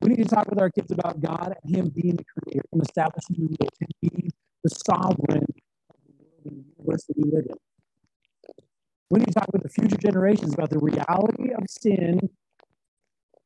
[0.00, 2.80] We need to talk with our kids about God and Him being the creator, Him
[2.80, 4.30] establishing the world, Him being
[4.62, 7.56] the sovereign of the world and the universe that we live in.
[9.10, 12.28] We need to talk with the future generations about the reality of sin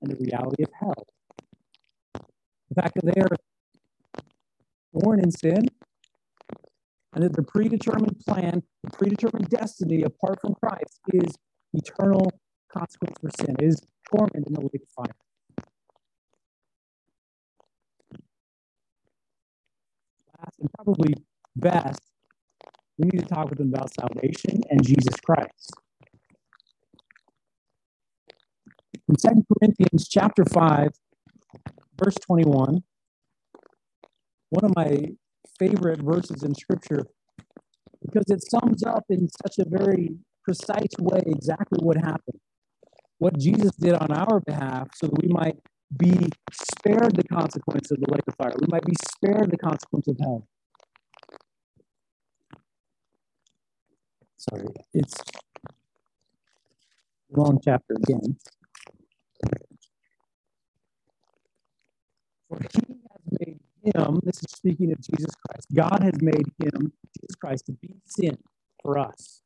[0.03, 1.07] and the reality of hell.
[2.81, 3.37] Fact that they are
[4.93, 5.67] born in sin
[7.13, 11.35] and that the predetermined plan, the predetermined destiny apart from Christ is
[11.73, 12.31] eternal
[12.73, 15.17] consequence for sin, is torment in the lake of fire.
[20.39, 21.15] Last and probably
[21.57, 22.01] best,
[22.97, 25.73] we need to talk with them about salvation and Jesus Christ.
[29.09, 30.91] In 2 Corinthians chapter 5,
[32.03, 32.83] verse 21,
[34.51, 35.01] one of my
[35.59, 37.05] favorite verses in scripture
[38.03, 40.11] because it sums up in such a very
[40.45, 42.41] precise way exactly what happened,
[43.19, 45.59] what Jesus did on our behalf so that we might
[45.97, 48.53] be spared the consequence of the lake of fire.
[48.61, 50.47] We might be spared the consequence of hell.
[54.39, 55.15] Sorry, it's
[57.31, 58.37] wrong chapter again.
[62.49, 66.93] For he has made him, this is speaking of Jesus Christ, God has made him,
[67.17, 68.37] Jesus Christ, to be sin
[68.83, 69.43] for us.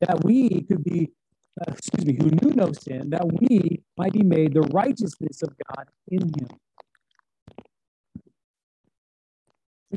[0.00, 1.10] That we could be,
[1.60, 5.50] uh, excuse me, who knew no sin, that we might be made the righteousness of
[5.68, 6.48] God in him.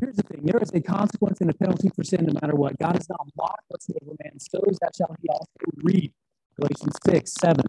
[0.00, 2.76] Here's the thing there is a consequence and a penalty for sin no matter what.
[2.78, 6.12] God has not mocked whatsoever man sows, that shall he also reap.
[6.58, 7.64] Galatians 6, 7.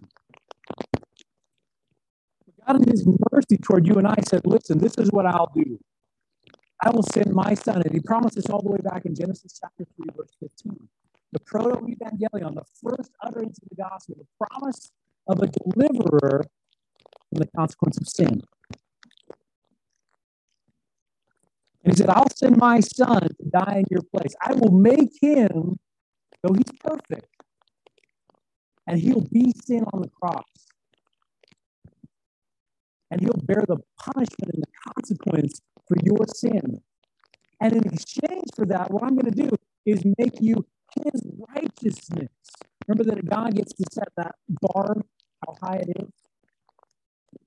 [2.66, 5.78] God, in His mercy toward you and I, said, Listen, this is what I'll do.
[6.82, 7.82] I will send my son.
[7.82, 10.88] And He promised this all the way back in Genesis chapter 3, verse 15.
[11.32, 14.92] The proto evangelion, the first utterance of the gospel, the promise
[15.28, 16.44] of a deliverer
[17.30, 18.42] from the consequence of sin.
[21.84, 24.34] And he said, I'll send my son to die in your place.
[24.40, 25.78] I will make him,
[26.42, 27.28] though he's perfect,
[28.88, 30.55] and he'll be sin on the cross
[33.10, 36.80] and he'll bear the punishment and the consequence for your sin.
[37.60, 39.50] And in exchange for that, what I'm going to do
[39.84, 41.22] is make you his
[41.54, 42.28] righteousness.
[42.86, 44.96] Remember that God gets to set that bar,
[45.46, 46.10] how high it is?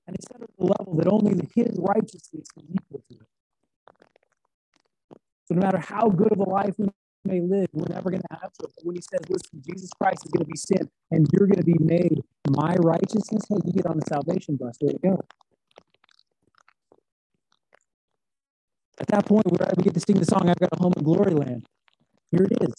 [0.06, 3.26] And he set it at the level that only his righteousness is equal to it.
[5.46, 6.88] So no matter how good of a life we
[7.24, 8.68] may live, we're never going to have to.
[8.76, 11.58] But when he says, listen, Jesus Christ is going to be sin and you're going
[11.58, 14.76] to be made my righteousness, hey, you get on the salvation bus.
[14.80, 15.20] Way to go.
[19.00, 21.32] At that point, we get to sing the song, I've Got a Home in Glory
[21.32, 21.66] Land.
[22.30, 22.74] Here it is.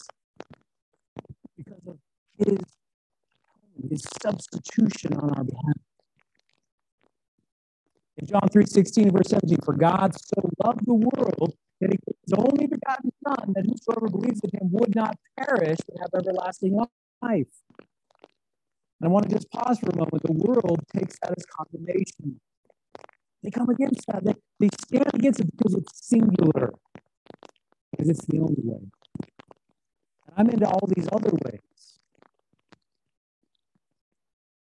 [1.56, 1.98] Because of
[2.38, 2.58] his,
[3.90, 5.76] his substitution on our behalf.
[8.18, 12.16] In John 3 16, verse 17, for God so loved the world that he gave
[12.24, 16.76] his only begotten Son, that whosoever believes in him would not perish but have everlasting
[17.20, 17.48] life.
[19.00, 20.22] And I want to just pause for a moment.
[20.22, 22.40] The world takes that as condemnation.
[23.42, 24.24] They come against that.
[24.24, 26.72] They, they stand against it because it's singular,
[27.90, 28.80] because it's the only way.
[30.26, 31.98] And I'm into all these other ways.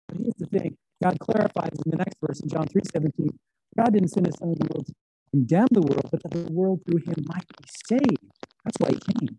[0.07, 3.29] But here's the thing God clarifies in the next verse in John 3 17.
[3.77, 4.93] God didn't send his son into the world to
[5.31, 8.23] condemn the world, but that the world through him might be saved.
[8.63, 9.37] That's why he came.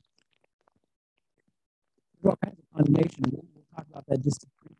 [2.22, 3.24] There's all kinds of condemnation.
[3.32, 4.79] We'll, we'll talk about that just a briefly.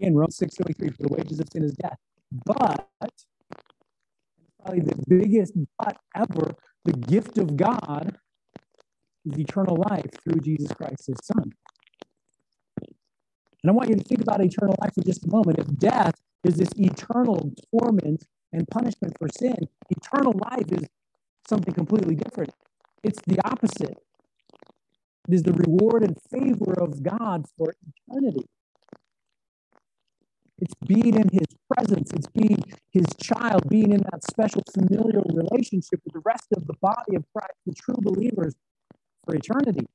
[0.00, 1.98] Again, Romans 6 23, for the wages of sin is death.
[2.44, 2.88] But
[4.64, 6.54] probably the biggest but ever,
[6.84, 8.18] the gift of God
[9.26, 11.52] is eternal life through Jesus Christ, his son.
[13.62, 15.58] And I want you to think about eternal life for just a moment.
[15.58, 16.14] If death
[16.44, 19.56] is this eternal torment and punishment for sin,
[19.90, 20.88] eternal life is
[21.48, 22.52] something completely different.
[23.02, 23.98] It's the opposite.
[25.28, 27.74] It is the reward and favor of God for
[28.10, 28.46] eternity.
[30.58, 32.12] It's being in his presence.
[32.12, 36.74] It's being his child, being in that special familial relationship with the rest of the
[36.80, 38.54] body of Christ, the true believers
[39.24, 39.86] for eternity.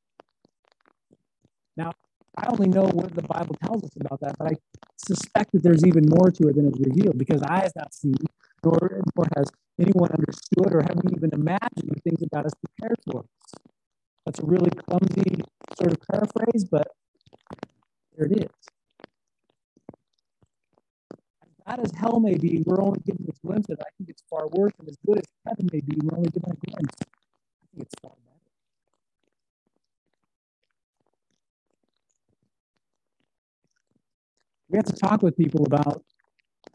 [1.76, 1.92] Now,
[2.38, 4.56] I only know what the Bible tells us about that, but I
[4.98, 8.16] suspect that there's even more to it than is revealed because I have not seen,
[8.64, 9.48] nor, nor has
[9.80, 13.26] anyone understood, or have we even imagined the things that God has prepared for us.
[14.26, 15.42] That's a really clumsy
[15.76, 16.88] sort of paraphrase, but
[18.16, 18.81] there it is
[21.66, 23.84] bad as hell may be, we're only getting a glimpse of it.
[23.86, 26.52] I think it's far worse, and as good as heaven may be, we're only getting
[26.52, 26.96] a glimpse.
[27.02, 27.22] I
[27.74, 28.40] think it's far better.
[34.70, 36.04] We have to talk with people about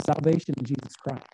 [0.06, 1.26] salvation in Jesus Christ.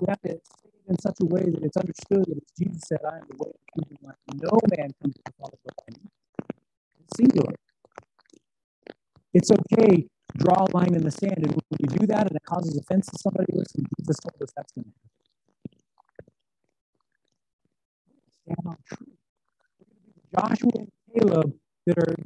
[0.00, 2.82] We have to say it in such a way that it's understood that as Jesus
[2.88, 3.98] said, I am the way, the truth,
[4.30, 4.42] and.
[4.42, 6.10] No man comes to the Father but by me.
[7.00, 7.54] It's singular.
[9.36, 11.36] It's okay to draw a line in the sand.
[11.36, 14.50] And when you do that and it causes offense to somebody, listen, Jesus told us
[14.56, 14.92] that's going to
[18.48, 18.56] happen.
[18.56, 19.16] Stand on truth.
[20.34, 21.54] Joshua and Caleb
[21.86, 22.16] that are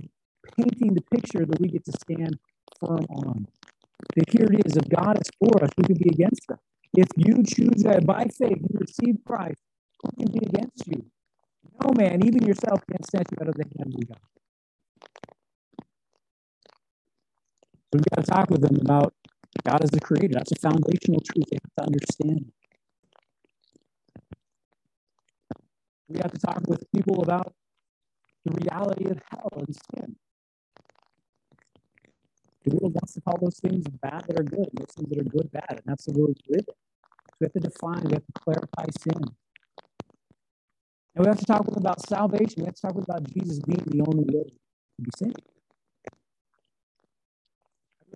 [0.56, 2.38] painting the picture that we get to stand
[2.78, 3.48] firm on.
[4.14, 6.58] That here it is, if God is for us, who can be against us?
[6.96, 9.60] If you choose that by faith, you receive Christ,
[10.02, 11.06] who can be against you?
[11.82, 14.39] No man, even yourself, can snatch you out of the hand of God.
[17.92, 19.14] We've got to talk with them about
[19.66, 20.34] God as the creator.
[20.34, 22.52] That's a foundational truth they have to understand.
[26.08, 27.54] We have to talk with people about
[28.44, 30.16] the reality of hell and sin.
[32.64, 35.24] The world wants to call those things bad that are good, those things that are
[35.24, 36.74] good bad, and that's the world we live in.
[36.74, 39.22] So we have to define, we have to clarify sin.
[41.14, 42.56] And we have to talk about salvation.
[42.58, 45.59] We have to talk about Jesus being the only way to be saved.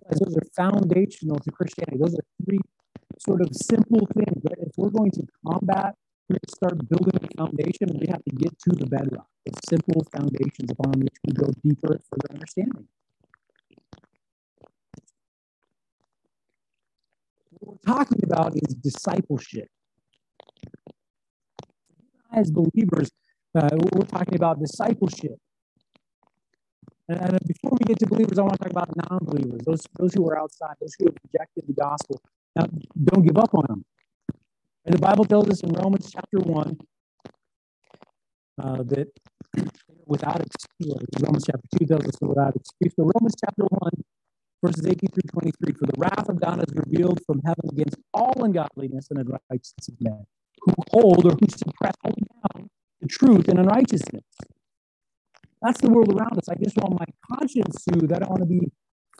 [0.05, 1.97] Realize those are foundational to Christianity.
[1.99, 2.59] Those are three
[3.19, 4.41] sort of simple things.
[4.43, 5.95] But if we're going to combat,
[6.29, 9.53] we're going to start building a foundation, we have to get to the bedrock, the
[9.69, 12.87] simple foundations upon which we go deeper and further understanding.
[17.59, 19.69] What we're talking about is discipleship
[22.35, 23.09] as believers,
[23.55, 25.39] uh, we're talking about discipleship.
[27.07, 30.13] And, and, before we get to believers, I want to talk about non-believers, those those
[30.13, 32.19] who are outside, those who have rejected the gospel.
[32.55, 32.65] Now,
[33.03, 33.85] don't give up on them.
[34.85, 36.77] And the Bible tells us in Romans chapter one
[38.61, 39.07] uh, that
[40.05, 42.93] without excuse, Romans chapter two tells us without excuse.
[42.95, 43.91] So Romans chapter one,
[44.63, 48.33] verses 18 through 23, for the wrath of God is revealed from heaven against all
[48.43, 50.25] ungodliness and unrighteousness of men
[50.61, 52.69] who hold or who suppress, down
[53.01, 54.23] the truth and unrighteousness.
[55.65, 56.47] That's the world around us.
[56.47, 58.13] I just want my conscience soothed.
[58.13, 58.71] I don't want to be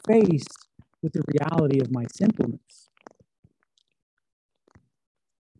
[0.06, 0.68] faced
[1.02, 2.88] with the reality of my sinfulness.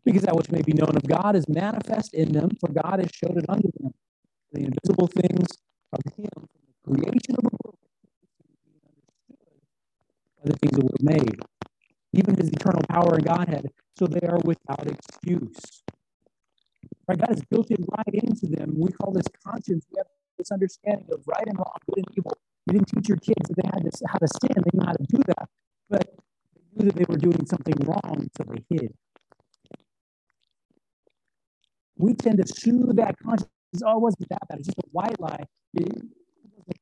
[0.04, 3.10] Because that which may be known of God is manifest in them, for God has
[3.12, 3.92] showed it unto them.
[4.52, 5.48] The invisible things
[5.92, 6.46] of Him
[6.84, 7.78] the creation of the world
[10.38, 11.40] by the things that were made,
[12.12, 15.82] even His eternal power and Godhead so they are without excuse.
[17.08, 17.18] Right?
[17.18, 18.74] God has built it right into them.
[18.76, 19.84] We call this conscience.
[19.90, 20.06] We have
[20.38, 22.32] this understanding of right and wrong, good and evil.
[22.66, 24.50] You didn't teach your kids that they had to how to sin.
[24.56, 25.48] They knew how to do that,
[25.90, 26.06] but
[26.54, 28.92] they knew that they were doing something wrong, so they hid.
[31.98, 33.50] We tend to soothe that conscience.
[33.84, 34.58] Oh, it wasn't that bad.
[34.60, 35.44] It's just a white lie.
[35.74, 35.88] It,
[36.68, 36.80] it's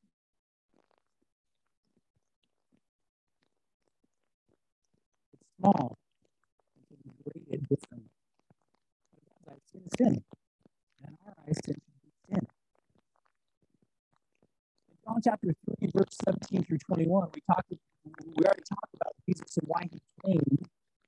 [5.61, 5.99] small
[7.71, 8.11] differently.
[9.73, 10.25] Sin sin.
[11.07, 11.77] And our eyes sin.
[12.31, 12.41] In
[15.07, 15.49] John chapter
[15.81, 20.01] 3, verse 17 through 21, we talked we already talked about Jesus and why he
[20.27, 20.59] came,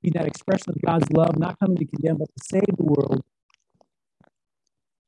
[0.03, 3.23] be that expression of God's love, not coming to condemn, but to save the world.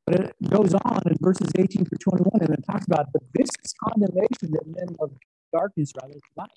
[0.07, 3.51] But it goes on in verses 18 through 21, and it talks about, but this
[3.65, 5.13] is condemnation that men of
[5.53, 6.51] darkness rather than light.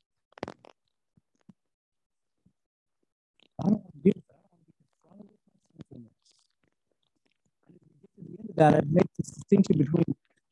[3.63, 4.11] I don't want to do
[8.55, 10.03] that I make this distinction between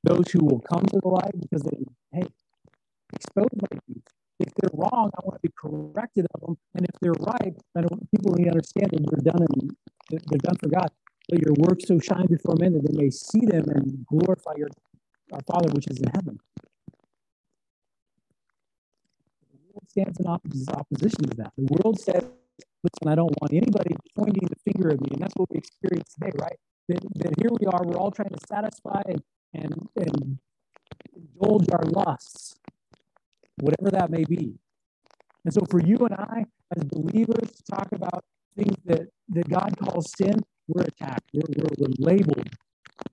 [0.03, 1.77] those who will come to the light because they,
[2.13, 2.23] hey,
[3.13, 3.79] expose my.
[4.39, 6.57] If they're wrong, I want to be corrected of them.
[6.73, 9.75] And if they're right, I don't, people need to understand that they're done and
[10.09, 10.87] they're done for God.
[11.29, 14.69] Let your works so shine before men that they may see them and glorify your
[15.33, 16.39] our Father which is in heaven.
[19.51, 21.51] The world stands in opposition to that.
[21.57, 25.09] The world says, listen, I don't want anybody pointing the finger at me.
[25.11, 26.57] And that's what we experience today, right?
[26.89, 29.21] that, that here we are, we're all trying to satisfy and,
[29.53, 30.39] and, and
[31.15, 32.55] indulge our lusts,
[33.57, 34.59] whatever that may be.
[35.45, 36.45] And so for you and I,
[36.75, 38.23] as believers, to talk about
[38.55, 41.29] things that, that God calls sin, we're attacked.
[41.33, 42.49] We're, we're, we're labeled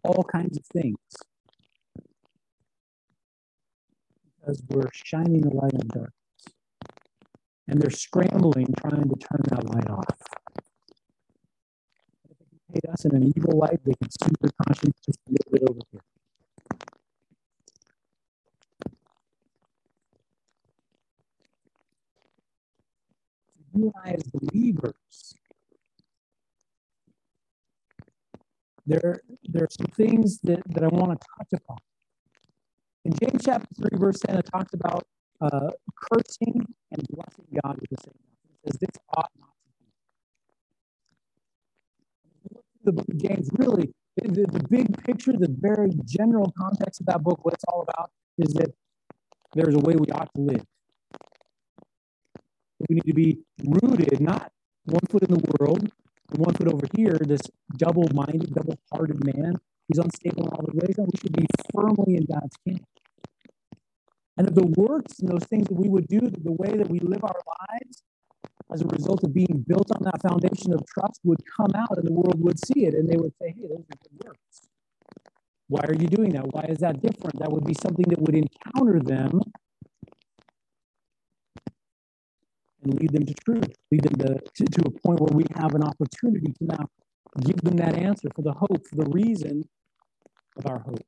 [0.05, 0.99] all kinds of things.
[4.41, 6.13] Because we're shining the light in darkness.
[7.69, 10.05] And they're scrambling, trying to turn that light off
[12.31, 15.19] If they hate us in an evil light, they can sue their conscience just
[15.69, 16.16] over here.
[23.77, 25.37] You and I, as believers,
[28.87, 31.77] there, there are some things that, that I want to touch upon.
[33.05, 35.07] In James chapter 3, verse 10, it talks about
[35.41, 35.71] uh,
[36.11, 38.65] cursing and blessing God with the same mouth.
[38.65, 39.49] It says, This ought not
[42.45, 42.67] to be.
[42.85, 47.23] the book of James, really, the, the big picture, the very general context of that
[47.23, 48.73] book, what it's all about is that
[49.55, 50.65] there's a way we ought to live.
[52.81, 54.53] We need to be rooted, not
[54.85, 55.91] one foot in the world
[56.31, 57.41] and one foot over here, this
[57.77, 59.55] double minded, double hearted man
[59.89, 60.97] who's unstable in all the ways.
[60.99, 62.85] No, we should be firmly in God's kingdom.
[64.37, 66.99] And if the works and those things that we would do, the way that we
[66.99, 67.41] live our
[67.71, 68.03] lives
[68.73, 72.07] as a result of being built on that foundation of trust would come out and
[72.07, 74.69] the world would see it and they would say, hey, those are good works.
[75.69, 76.47] Why are you doing that?
[76.53, 77.39] Why is that different?
[77.39, 79.41] That would be something that would encounter them
[82.91, 85.75] and lead them to truth, lead them to, to, to a point where we have
[85.75, 86.87] an opportunity to now
[87.45, 89.63] give them that answer for the hope, for the reason
[90.57, 91.05] of our hope.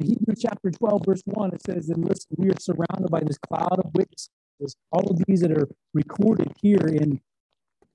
[0.00, 3.38] In Hebrews chapter 12, verse 1, it says, And listen, we are surrounded by this
[3.38, 4.76] cloud of witnesses.
[4.90, 7.20] All of these that are recorded here in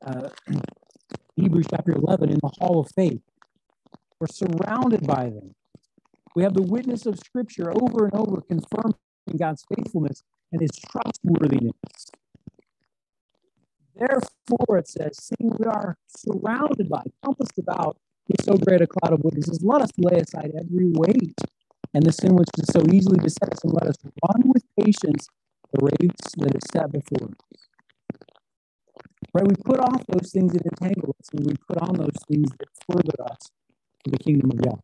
[0.06, 0.30] uh,
[1.36, 3.22] Hebrews chapter 11 in the hall of faith.
[4.20, 5.54] We're surrounded by them.
[6.36, 8.96] We have the witness of Scripture over and over confirming
[9.38, 11.74] God's faithfulness and his trustworthiness.
[13.96, 17.98] Therefore, it says, seeing we are surrounded by, compassed about
[18.28, 21.36] with so great a cloud of witnesses, let us lay aside every weight
[21.94, 25.28] and the sin which is so easily beset us, and let us run with patience
[25.74, 27.68] the race that is set before us.
[29.34, 29.48] Right?
[29.48, 32.70] We put off those things that entangle us, and we put on those things that
[32.90, 33.40] further us
[34.06, 34.80] to the kingdom of God.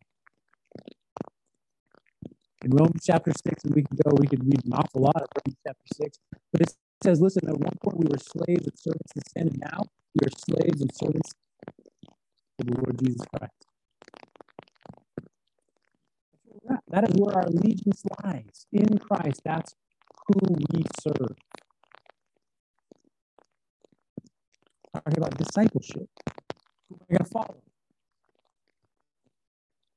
[2.64, 5.28] In Romans chapter 6, and we could go, we could read an awful lot of
[5.36, 6.18] Romans chapter 6,
[6.52, 6.74] but it
[7.04, 9.82] says, listen, at one point we were slaves and servants sin, and now
[10.14, 11.30] we are slaves and servants
[12.58, 13.52] to the Lord Jesus Christ.
[16.88, 19.42] That is where our allegiance lies in Christ.
[19.44, 19.74] That's
[20.28, 20.40] who
[20.72, 21.36] we serve.
[24.94, 26.08] Talking about discipleship.
[26.88, 27.62] Who am I going to follow?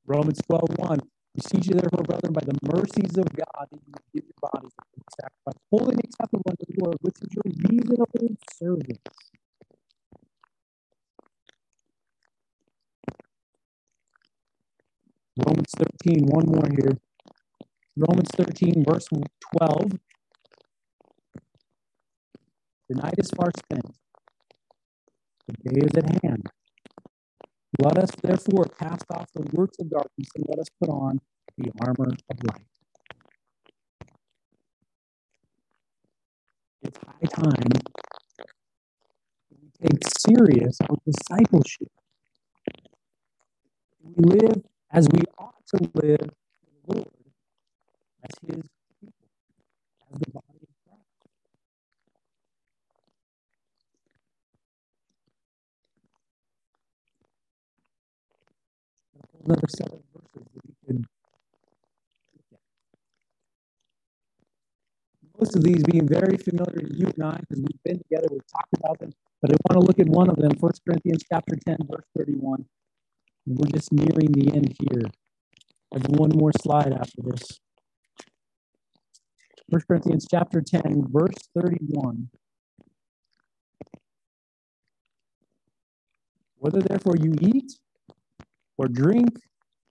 [0.06, 0.99] Romans 12 1.
[1.40, 5.22] Beseech you, therefore, brethren, by the mercies of God, that you give your bodies a
[5.22, 8.99] sacrifice, holy and acceptable unto the Lord, which is your reasonable service.
[15.48, 16.98] Romans 13, one more here.
[17.95, 19.07] Romans 13, verse
[19.60, 19.91] 12.
[22.90, 23.86] The night is far spent,
[25.48, 26.49] the day is at hand.
[27.77, 31.19] Let us therefore cast off the works of darkness and let us put on
[31.57, 32.65] the armor of light.
[36.83, 37.71] It's high time
[39.51, 41.89] we take serious our discipleship.
[44.03, 47.07] We live as we ought to live for the Lord,
[48.23, 48.63] as His
[49.01, 49.13] people,
[50.13, 50.67] as the body
[59.49, 60.47] another of verses
[60.88, 61.05] that
[65.39, 68.51] Most of these being very familiar to you and I because we've been together, we've
[68.51, 69.11] talked about them,
[69.41, 72.65] but I want to look at one of them, 1 Corinthians chapter 10, verse 31.
[73.47, 75.09] And we're just nearing the end here.
[75.93, 77.59] I have one more slide after this.
[79.69, 82.30] 1 Corinthians chapter 10, verse 31.
[86.57, 87.71] Whether therefore you eat
[88.80, 89.38] or drink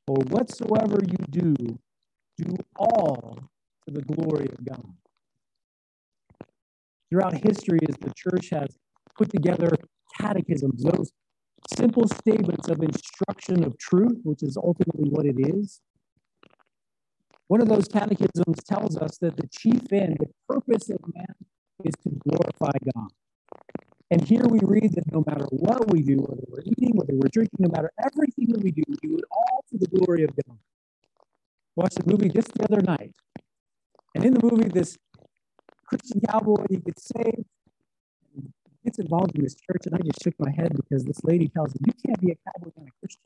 [0.08, 1.54] or whatsoever you do,
[2.38, 3.38] do all
[3.86, 4.84] to the glory of God.
[7.10, 8.78] Throughout history, as the church has
[9.16, 9.70] put together
[10.18, 11.12] catechisms, those
[11.76, 15.80] simple statements of instruction of truth, which is ultimately what it is.
[17.48, 21.34] One of those catechisms tells us that the chief end, the purpose of man,
[21.84, 23.08] is to glorify God.
[24.10, 27.28] And here we read that no matter what we do, whether we're eating, whether we're
[27.30, 30.30] drinking, no matter everything that we do, we do it all for the glory of
[30.46, 30.58] God.
[31.76, 33.12] Watched a movie just the other night.
[34.14, 34.96] And in the movie, this
[35.84, 37.44] Christian cowboy, he gets saved,
[38.82, 41.72] gets involved in this church, and I just shook my head because this lady tells
[41.72, 43.22] him, You can't be a cowboy and a Christian.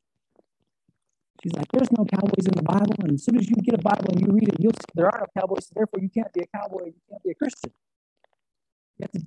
[1.43, 2.95] She's like, There's no cowboys in the Bible.
[3.05, 5.07] And as soon as you get a Bible and you read it, you'll see there
[5.07, 7.73] are no cowboys, so therefore you can't be a cowboy, you can't be a Christian.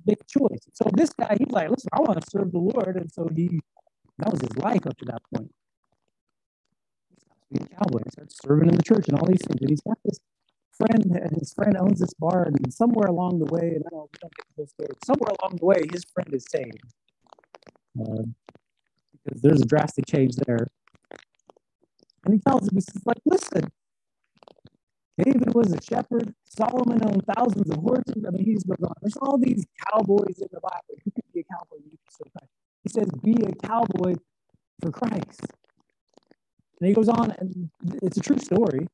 [0.06, 0.60] Make a choice.
[0.72, 2.96] So this guy, he's like, listen, I want to serve the Lord.
[2.96, 3.60] And so he,
[4.18, 5.50] that was his life up to that point.
[7.50, 9.60] He being a cowboy and starts serving in the church and all these things.
[9.60, 10.18] And he's got this
[10.76, 12.44] friend, and his friend owns this bar.
[12.44, 15.56] And somewhere along the way, and I don't, don't get the whole story, somewhere along
[15.58, 16.80] the way, his friend is saved.
[17.98, 18.24] Uh,
[19.24, 20.68] because there's a drastic change there.
[22.24, 23.70] And he tells him, he's like, listen,
[25.18, 26.34] David was a shepherd.
[26.44, 28.24] Solomon owned thousands of horses.
[28.26, 28.92] I mean, he's goes on.
[29.00, 30.94] There's all these cowboys in the Bible.
[31.04, 31.76] You could be a cowboy.
[31.84, 32.52] You could serve Christ.
[32.82, 34.14] He says, be a cowboy
[34.82, 35.40] for Christ.
[36.80, 37.70] And he goes on, and
[38.02, 38.86] it's a true story.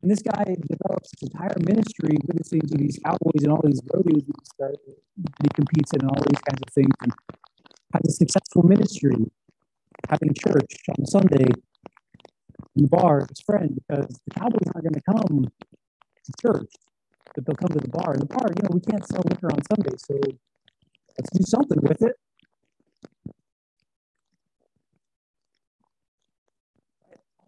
[0.00, 4.24] And this guy develops his entire ministry witnessing to these cowboys and all these rodeos
[4.24, 7.12] he, that he competes in and all these kinds of things and
[7.92, 9.16] has a successful ministry,
[10.08, 11.46] having church on Sunday
[12.76, 15.44] in the bar with his friend because the cowboys aren't going to come
[16.24, 16.72] to church,
[17.34, 18.12] but they'll come to the bar.
[18.12, 20.14] And the bar, you know, we can't sell liquor on Sunday, so
[21.18, 22.16] let's do something with it.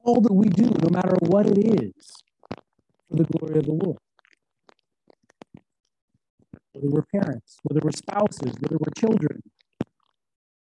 [0.05, 1.93] All that we do, no matter what it is,
[3.11, 3.98] for the glory of the Lord.
[6.73, 9.43] Whether we're parents, whether we're spouses, whether we're children,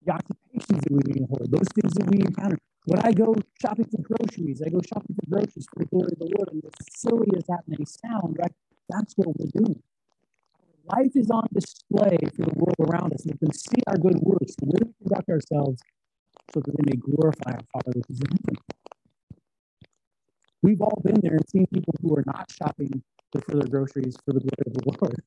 [0.05, 2.57] the occupations that we hold, those things that we encounter.
[2.85, 6.19] When I go shopping for groceries, I go shopping for groceries for the glory of
[6.19, 6.49] the Lord.
[6.51, 8.51] And as silly as that may sound, right?
[8.89, 9.81] That's what we're doing.
[10.85, 13.25] Life is on display for the world around us.
[13.25, 15.81] And we can see our good works, the way we conduct ourselves,
[16.53, 18.57] so that they may glorify our Father heaven.
[20.61, 24.33] We've all been there and seen people who are not shopping for their groceries for
[24.33, 25.21] the glory of the Lord.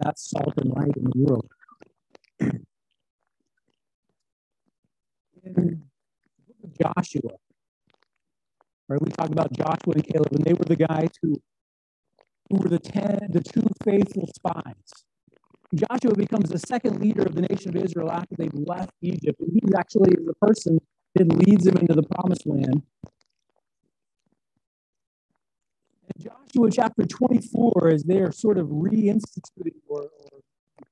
[0.00, 1.48] That's salt and light in the world.
[5.44, 5.82] in
[6.80, 7.32] Joshua,
[8.88, 9.00] right?
[9.00, 11.40] We talk about Joshua and Caleb, and they were the guys who
[12.50, 15.04] who were the ten, the two faithful spies.
[15.74, 19.50] Joshua becomes the second leader of the nation of Israel after they've left Egypt, and
[19.52, 20.78] he's actually the person
[21.14, 22.82] that leads them into the promised land.
[26.14, 30.40] And Joshua chapter 24, as they are sort of reinstituting, or, or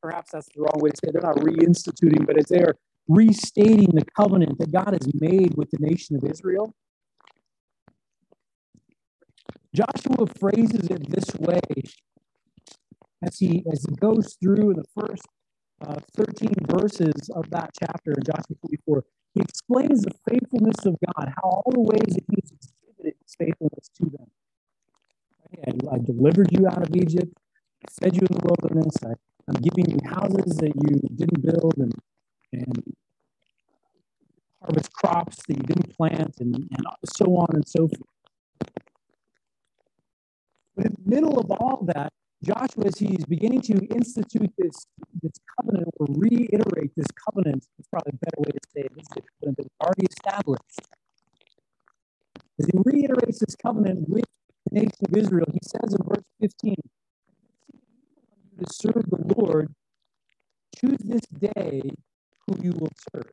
[0.03, 2.75] perhaps that's the wrong way to say it, they're not reinstituting, but as they are
[3.09, 6.75] restating the covenant that God has made with the nation of Israel.
[9.75, 11.61] Joshua phrases it this way
[13.25, 15.27] as he as he goes through the first
[15.87, 18.57] uh, 13 verses of that chapter in Joshua
[18.87, 19.05] 44.
[19.35, 23.91] He explains the faithfulness of God, how all the ways that He's exhibited His faithfulness
[23.99, 24.31] to them.
[25.67, 27.33] I, I delivered you out of Egypt,
[28.01, 29.13] fed you in the wilderness, I,
[29.49, 31.93] I'm giving you houses that you didn't build, and
[32.53, 32.95] and
[34.61, 38.73] harvest crops that you didn't plant, and, and so on and so forth.
[40.77, 42.13] But in the middle of all that,
[42.43, 44.75] Joshua, as he's beginning to institute this,
[45.23, 48.93] this covenant or reiterate this covenant, it's probably a better way to say it.
[48.97, 50.81] This is a covenant that was already established.
[52.59, 54.25] As he reiterates this covenant with
[54.71, 56.75] the nation of Israel, he says in verse 15,
[58.59, 59.73] to serve the Lord,
[60.77, 61.83] choose this day
[62.47, 63.31] who you will serve.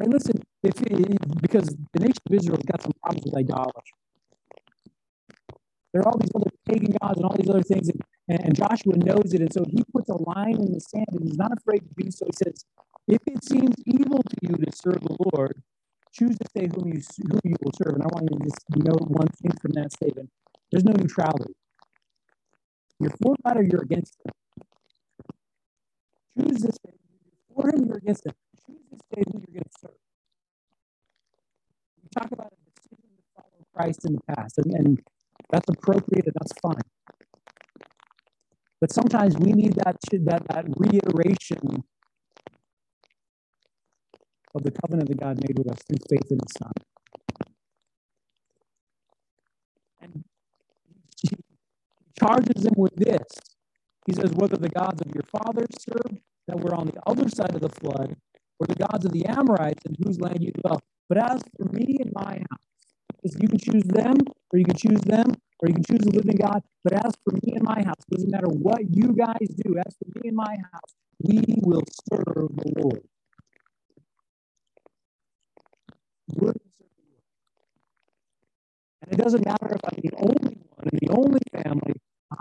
[0.00, 0.74] And listen, if
[1.42, 3.82] because the nation of Israel has got some problems with idolatry.
[5.92, 7.90] There are all these other pagan gods and all these other things,
[8.28, 11.24] and, and Joshua knows it, and so he puts a line in the sand, and
[11.24, 12.26] he's not afraid to do so.
[12.26, 12.64] He says,
[13.08, 15.62] "If it seems evil to you to serve the Lord,
[16.12, 17.00] choose to say whom you
[17.30, 19.92] whom you will serve." And I want you to just note one thing from that
[19.92, 20.30] statement:
[20.70, 21.54] there's no neutrality.
[23.00, 24.16] You're for God or you're against.
[26.38, 26.78] Choose this.
[27.58, 28.34] For him, you're against him.
[28.66, 29.90] Choose this day who you're going to serve.
[32.02, 35.00] We talk about a decision to follow Christ in the past, and, and
[35.50, 36.82] that's appropriate and that's fine.
[38.80, 41.82] But sometimes we need that, that, that reiteration
[44.54, 46.72] of the covenant that God made with us through faith in His Son.
[50.00, 50.24] And
[51.20, 51.36] he
[52.20, 53.26] charges them with this.
[54.08, 57.54] He says, whether the gods of your fathers served that were on the other side
[57.54, 58.16] of the flood,
[58.58, 60.80] or the gods of the Amorites in whose land you dwell.
[61.10, 64.16] But as for me and my house, you can choose them,
[64.50, 66.62] or you can choose them, or you can choose the living God.
[66.84, 69.76] But as for me and my house, it doesn't matter what you guys do.
[69.76, 73.02] As for me and my house, we will serve the Lord.
[79.02, 82.00] And it doesn't matter if I'm the only one in the only family,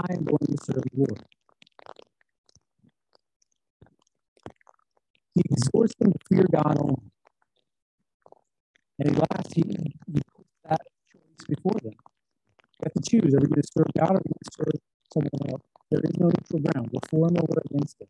[0.10, 1.37] I'm going to serve the Lord.
[5.38, 7.12] He exhorts them to fear God only.
[9.00, 10.82] And last, he, he puts that
[11.14, 11.94] choice before them.
[11.94, 13.36] You have to choose.
[13.36, 14.82] Are we going to serve God or are we going to serve
[15.14, 15.62] someone else?
[15.92, 16.90] There is no neutral ground.
[16.92, 18.08] We're for him or we're against him.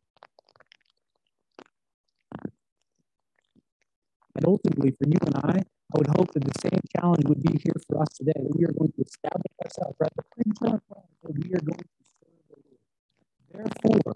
[4.37, 7.59] And ultimately, for you and I, I would hope that the same challenge would be
[7.61, 10.11] here for us today, that we are going to establish ourselves, right?
[10.15, 10.23] The
[10.61, 14.15] that we are going to serve the Lord.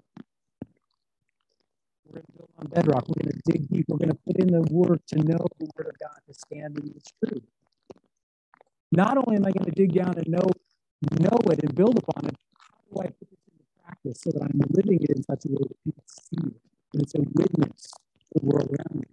[2.12, 3.08] we're going to build on bedrock.
[3.08, 3.86] We're going to dig deep.
[3.88, 6.78] We're going to put in the work to know the Word of God, to stand
[6.78, 7.44] in its truth.
[8.92, 10.48] Not only am I going to dig down and know
[11.18, 14.42] know it and build upon it, how do I put this into practice so that
[14.42, 16.54] I'm living it in such a way that people see it,
[16.92, 19.06] that it's a witness to the world around me?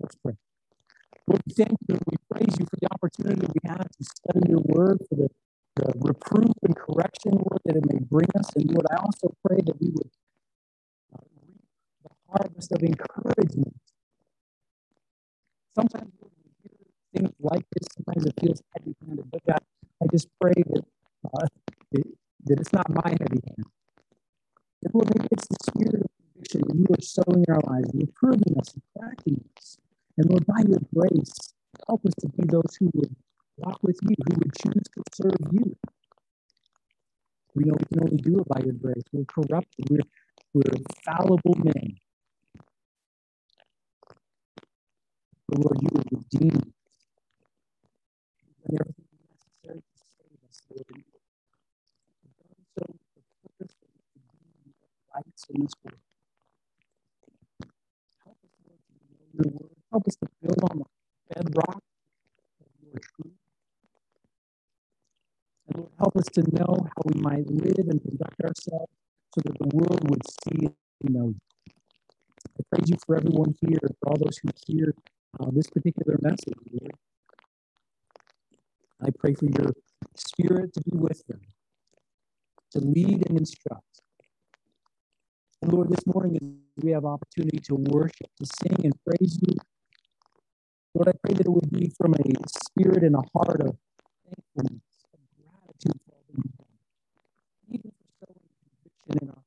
[0.00, 0.41] Let's pray.
[1.26, 4.50] Lord, we thank you and we praise you for the opportunity we have to study
[4.50, 5.28] your word, for the,
[5.76, 8.50] the reproof and correction, Lord, that it may bring us.
[8.56, 10.10] And Lord, I also pray that we would
[11.14, 11.62] uh, reap
[12.04, 13.74] the harvest of encouragement.
[15.74, 16.76] Sometimes Lord, we hear
[17.14, 19.60] things like this, sometimes it feels heavy handed, but God,
[20.02, 20.84] I just pray that,
[21.24, 21.46] uh,
[21.92, 22.06] it,
[22.46, 23.66] that it's not my heavy hand.
[24.82, 27.90] That Lord, maybe it's the spirit of conviction that you are sowing in our lives,
[27.94, 29.78] reproving us and correcting us.
[30.18, 31.32] And Lord, by your grace,
[31.88, 33.16] help us to be those who would
[33.58, 35.76] walk with you, who would choose to serve you.
[37.54, 39.04] We know we can only do it by your grace.
[39.12, 39.86] We're corrupted.
[39.90, 40.00] We're,
[40.54, 40.64] we're
[41.04, 41.96] fallible men.
[45.48, 46.72] But Lord, you redeemed.
[48.66, 49.06] And everything
[49.66, 51.04] necessary to save us, Lord.
[52.78, 52.84] So
[53.16, 53.22] the
[53.58, 53.90] purpose be
[55.14, 56.00] lights in this world.
[58.24, 58.94] Help us, Lord, to
[59.44, 59.71] know your word.
[59.92, 61.82] Help us to build on the bedrock
[62.60, 63.34] of your truth.
[65.68, 68.92] And Lord, help us to know how we might live and conduct ourselves
[69.34, 71.34] so that the world would see and know.
[72.58, 74.94] I praise you for everyone here, for all those who hear
[75.38, 76.92] uh, this particular message, Lord.
[79.02, 79.72] I pray for your
[80.16, 81.40] spirit to be with them,
[82.70, 83.82] to lead and instruct.
[85.60, 89.56] And Lord, this morning we have opportunity to worship, to sing and praise you,
[90.94, 93.76] Lord, I pray that it would be from a spirit and a heart of
[94.26, 94.82] thankfulness,
[95.14, 96.68] and gratitude for all that you've done,
[97.70, 99.41] even for sowing conviction in our